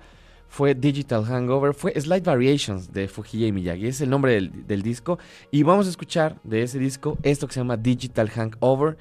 fue 0.48 0.76
Digital 0.76 1.26
Hangover, 1.26 1.74
fue 1.74 2.00
Slight 2.00 2.24
Variations 2.24 2.94
de 2.94 3.08
Fujiya 3.08 3.48
y 3.48 3.52
Miyagi, 3.52 3.88
es 3.88 4.00
el 4.00 4.10
nombre 4.10 4.34
del, 4.34 4.68
del 4.68 4.84
disco. 4.84 5.18
Y 5.50 5.64
vamos 5.64 5.88
a 5.88 5.90
escuchar 5.90 6.40
de 6.44 6.62
ese 6.62 6.78
disco 6.78 7.18
esto 7.24 7.48
que 7.48 7.56
se 7.56 7.60
llama 7.60 7.78
Digital 7.78 8.30
Hangover. 8.30 8.96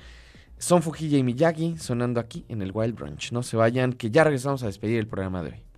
Son 0.60 0.82
Fujiya 0.82 1.16
y 1.16 1.22
Miyagi 1.22 1.78
sonando 1.78 2.20
aquí 2.20 2.44
en 2.50 2.60
el 2.60 2.70
Wild 2.74 2.94
Brunch. 2.94 3.32
No 3.32 3.42
se 3.42 3.56
vayan, 3.56 3.94
que 3.94 4.10
ya 4.10 4.24
regresamos 4.24 4.62
a 4.62 4.66
despedir 4.66 4.98
el 4.98 5.06
programa 5.06 5.42
de 5.42 5.52
hoy. 5.52 5.69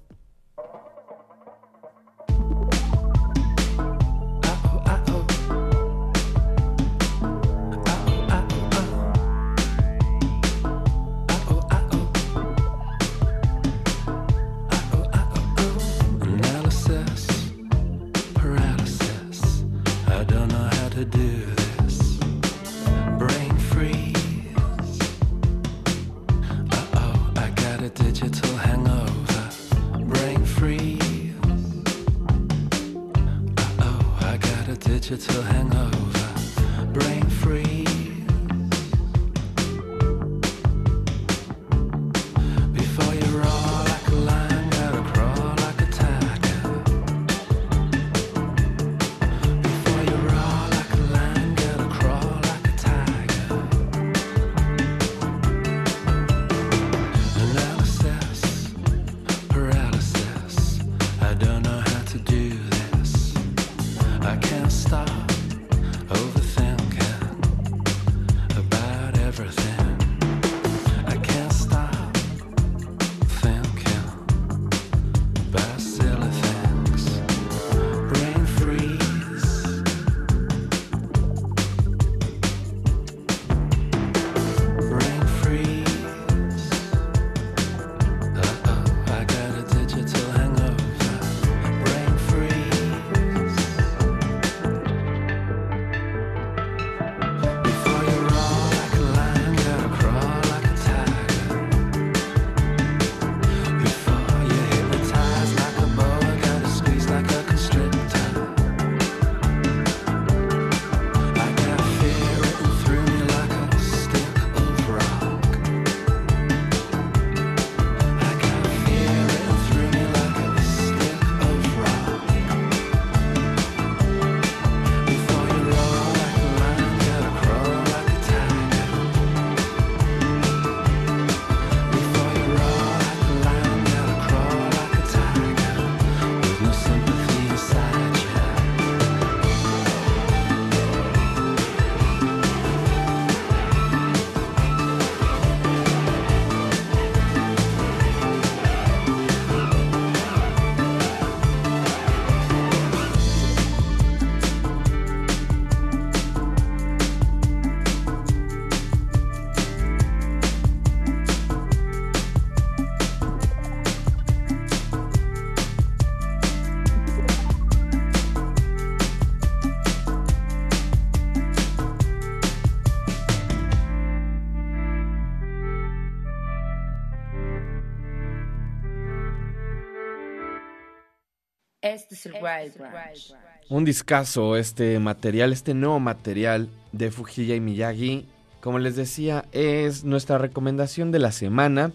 Un 183.68 183.84
discazo 183.84 184.56
este 184.56 184.98
material, 184.98 185.52
este 185.52 185.74
nuevo 185.74 185.98
material 186.00 186.68
de 186.92 187.10
Fujiya 187.10 187.54
y 187.54 187.60
Miyagi. 187.60 188.26
Como 188.60 188.78
les 188.78 188.96
decía, 188.96 189.44
es 189.52 190.04
nuestra 190.04 190.38
recomendación 190.38 191.10
de 191.10 191.18
la 191.18 191.32
semana. 191.32 191.92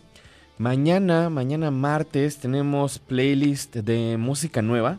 Mañana, 0.58 1.30
mañana 1.30 1.72
martes, 1.72 2.38
tenemos 2.38 3.00
playlist 3.00 3.76
de 3.76 4.18
música 4.18 4.62
nueva. 4.62 4.98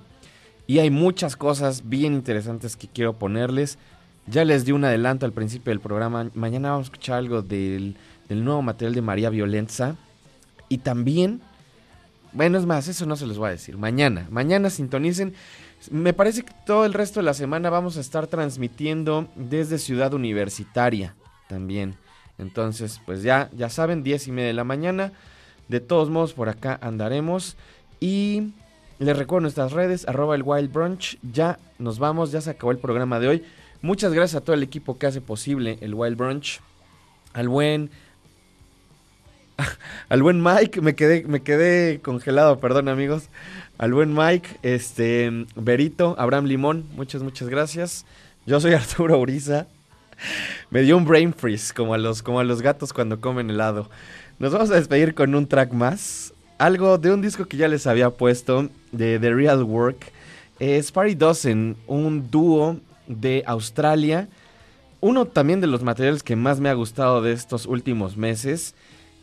Y 0.66 0.78
hay 0.78 0.90
muchas 0.90 1.36
cosas 1.36 1.88
bien 1.88 2.14
interesantes 2.14 2.76
que 2.76 2.88
quiero 2.88 3.18
ponerles. 3.18 3.78
Ya 4.26 4.44
les 4.44 4.64
di 4.64 4.72
un 4.72 4.84
adelanto 4.84 5.26
al 5.26 5.32
principio 5.32 5.70
del 5.70 5.80
programa. 5.80 6.30
Mañana 6.34 6.70
vamos 6.70 6.86
a 6.86 6.90
escuchar 6.90 7.18
algo 7.18 7.42
del, 7.42 7.96
del 8.28 8.44
nuevo 8.44 8.62
material 8.62 8.94
de 8.94 9.02
María 9.02 9.30
Violenza. 9.30 9.96
Y 10.68 10.78
también 10.78 11.40
Bueno, 12.38 12.56
es 12.56 12.66
más, 12.66 12.86
eso 12.86 13.04
no 13.04 13.16
se 13.16 13.26
los 13.26 13.36
voy 13.36 13.48
a 13.48 13.50
decir. 13.50 13.76
Mañana, 13.76 14.28
mañana 14.30 14.70
sintonicen. 14.70 15.34
Me 15.90 16.12
parece 16.12 16.44
que 16.44 16.52
todo 16.64 16.84
el 16.84 16.94
resto 16.94 17.18
de 17.18 17.24
la 17.24 17.34
semana 17.34 17.68
vamos 17.68 17.96
a 17.96 18.00
estar 18.00 18.28
transmitiendo 18.28 19.26
desde 19.34 19.76
Ciudad 19.76 20.14
Universitaria 20.14 21.16
también. 21.48 21.96
Entonces, 22.38 23.00
pues 23.04 23.24
ya, 23.24 23.50
ya 23.56 23.68
saben, 23.68 24.04
10 24.04 24.28
y 24.28 24.30
media 24.30 24.46
de 24.46 24.52
la 24.52 24.62
mañana. 24.62 25.10
De 25.66 25.80
todos 25.80 26.10
modos, 26.10 26.32
por 26.32 26.48
acá 26.48 26.78
andaremos. 26.80 27.56
Y 27.98 28.52
les 29.00 29.18
recuerdo 29.18 29.40
nuestras 29.40 29.72
redes, 29.72 30.06
arroba 30.06 30.36
el 30.36 30.44
Wild 30.44 30.72
Brunch. 30.72 31.18
Ya 31.32 31.58
nos 31.80 31.98
vamos, 31.98 32.30
ya 32.30 32.40
se 32.40 32.50
acabó 32.50 32.70
el 32.70 32.78
programa 32.78 33.18
de 33.18 33.26
hoy. 33.26 33.44
Muchas 33.82 34.12
gracias 34.14 34.40
a 34.40 34.44
todo 34.44 34.54
el 34.54 34.62
equipo 34.62 34.96
que 34.96 35.08
hace 35.08 35.20
posible 35.20 35.78
el 35.80 35.92
Wild 35.92 36.16
Brunch. 36.16 36.60
Al 37.32 37.48
buen. 37.48 37.90
Al 40.08 40.22
buen 40.22 40.42
Mike, 40.42 40.80
me 40.80 40.94
quedé, 40.94 41.24
me 41.24 41.40
quedé 41.40 42.00
congelado, 42.00 42.60
perdón 42.60 42.88
amigos. 42.88 43.28
Al 43.78 43.92
buen 43.92 44.14
Mike, 44.14 44.48
este, 44.62 45.46
Berito, 45.56 46.14
Abraham 46.18 46.46
Limón, 46.46 46.86
muchas, 46.96 47.22
muchas 47.22 47.48
gracias. 47.48 48.04
Yo 48.46 48.60
soy 48.60 48.72
Arturo 48.74 49.18
Uriza. 49.18 49.66
Me 50.70 50.82
dio 50.82 50.96
un 50.96 51.04
brain 51.04 51.32
freeze, 51.32 51.72
como 51.72 51.94
a 51.94 51.98
los, 51.98 52.22
como 52.22 52.40
a 52.40 52.44
los 52.44 52.62
gatos 52.62 52.92
cuando 52.92 53.20
comen 53.20 53.50
helado. 53.50 53.88
Nos 54.38 54.52
vamos 54.52 54.70
a 54.70 54.74
despedir 54.74 55.14
con 55.14 55.34
un 55.34 55.46
track 55.46 55.72
más. 55.72 56.32
Algo 56.58 56.98
de 56.98 57.12
un 57.12 57.22
disco 57.22 57.46
que 57.46 57.56
ya 57.56 57.68
les 57.68 57.86
había 57.86 58.10
puesto, 58.10 58.68
de 58.90 59.18
The 59.18 59.32
Real 59.32 59.62
Work. 59.62 60.12
Es 60.58 60.92
Dozen, 60.92 61.76
un 61.86 62.30
dúo 62.30 62.80
de 63.06 63.44
Australia. 63.46 64.28
Uno 65.00 65.26
también 65.26 65.60
de 65.60 65.68
los 65.68 65.84
materiales 65.84 66.24
que 66.24 66.34
más 66.34 66.58
me 66.58 66.68
ha 66.68 66.74
gustado 66.74 67.22
de 67.22 67.32
estos 67.32 67.66
últimos 67.66 68.16
meses. 68.16 68.74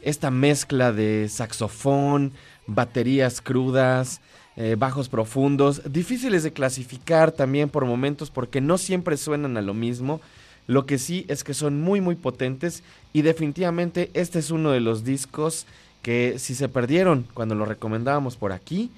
Esta 0.05 0.29
mezcla 0.29 0.93
de 0.93 1.27
saxofón, 1.29 2.31
baterías 2.67 3.41
crudas, 3.41 4.21
eh, 4.55 4.75
bajos 4.77 5.09
profundos, 5.09 5.81
difíciles 5.91 6.43
de 6.43 6.53
clasificar 6.53 7.31
también 7.31 7.69
por 7.69 7.85
momentos 7.85 8.29
porque 8.29 8.61
no 8.61 8.77
siempre 8.77 9.17
suenan 9.17 9.57
a 9.57 9.63
lo 9.63 9.73
mismo. 9.73 10.21
Lo 10.67 10.85
que 10.85 10.99
sí 10.99 11.25
es 11.27 11.43
que 11.43 11.55
son 11.55 11.81
muy 11.81 12.01
muy 12.01 12.13
potentes 12.13 12.83
y 13.13 13.23
definitivamente 13.23 14.11
este 14.13 14.37
es 14.37 14.51
uno 14.51 14.69
de 14.69 14.79
los 14.79 15.03
discos 15.03 15.65
que 16.03 16.35
si 16.37 16.53
se 16.53 16.69
perdieron 16.69 17.25
cuando 17.33 17.55
lo 17.55 17.65
recomendábamos 17.65 18.37
por 18.37 18.51
aquí, 18.51 18.91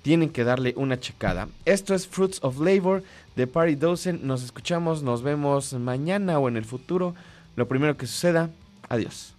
tienen 0.00 0.30
que 0.30 0.44
darle 0.44 0.72
una 0.78 0.98
checada. 0.98 1.46
Esto 1.66 1.94
es 1.94 2.08
Fruits 2.08 2.38
of 2.40 2.58
Labor 2.58 3.02
de 3.36 3.46
Party 3.46 3.74
Dozen. 3.74 4.26
Nos 4.26 4.42
escuchamos, 4.42 5.02
nos 5.02 5.22
vemos 5.22 5.74
mañana 5.74 6.38
o 6.38 6.48
en 6.48 6.56
el 6.56 6.64
futuro. 6.64 7.14
Lo 7.54 7.68
primero 7.68 7.98
que 7.98 8.06
suceda, 8.06 8.48
adiós. 8.88 9.34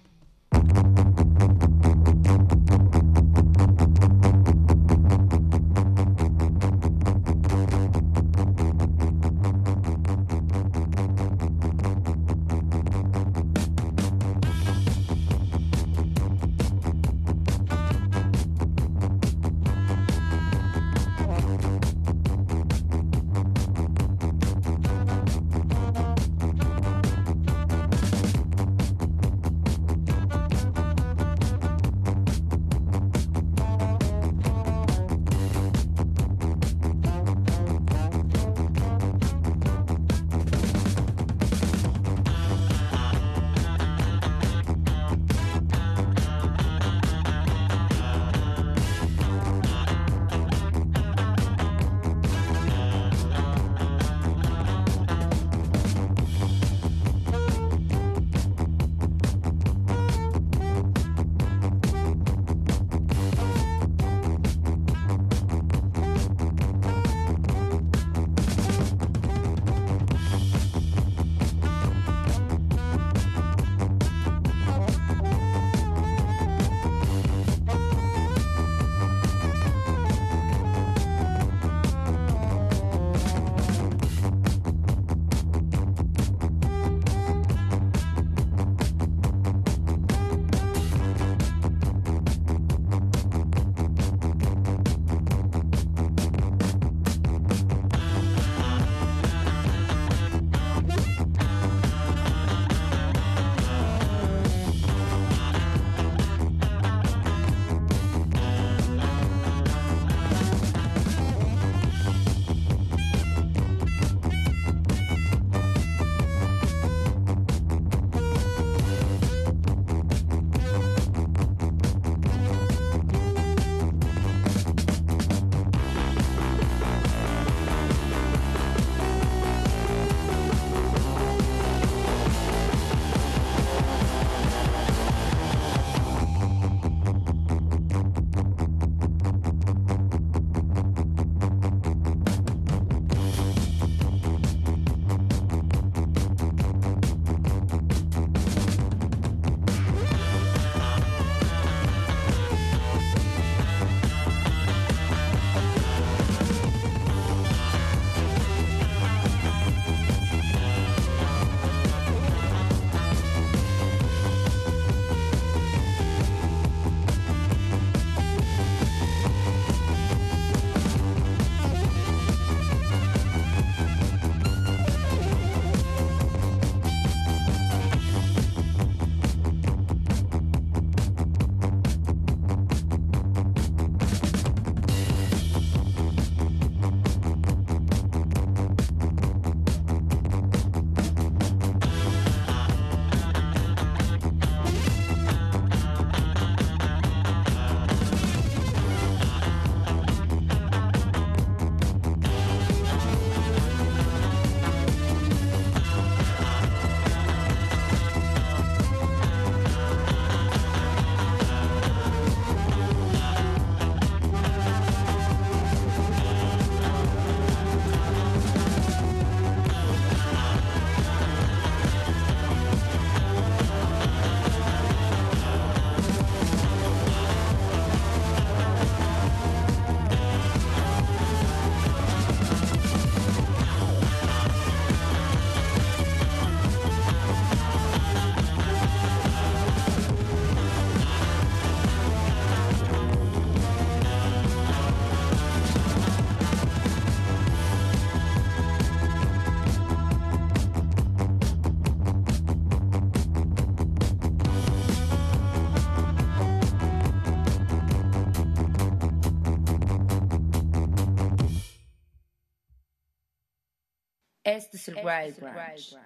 Este 264.88 264.92
es 264.92 264.98
el 264.98 265.06
Wild 265.06 265.40
Branch. 265.40 266.05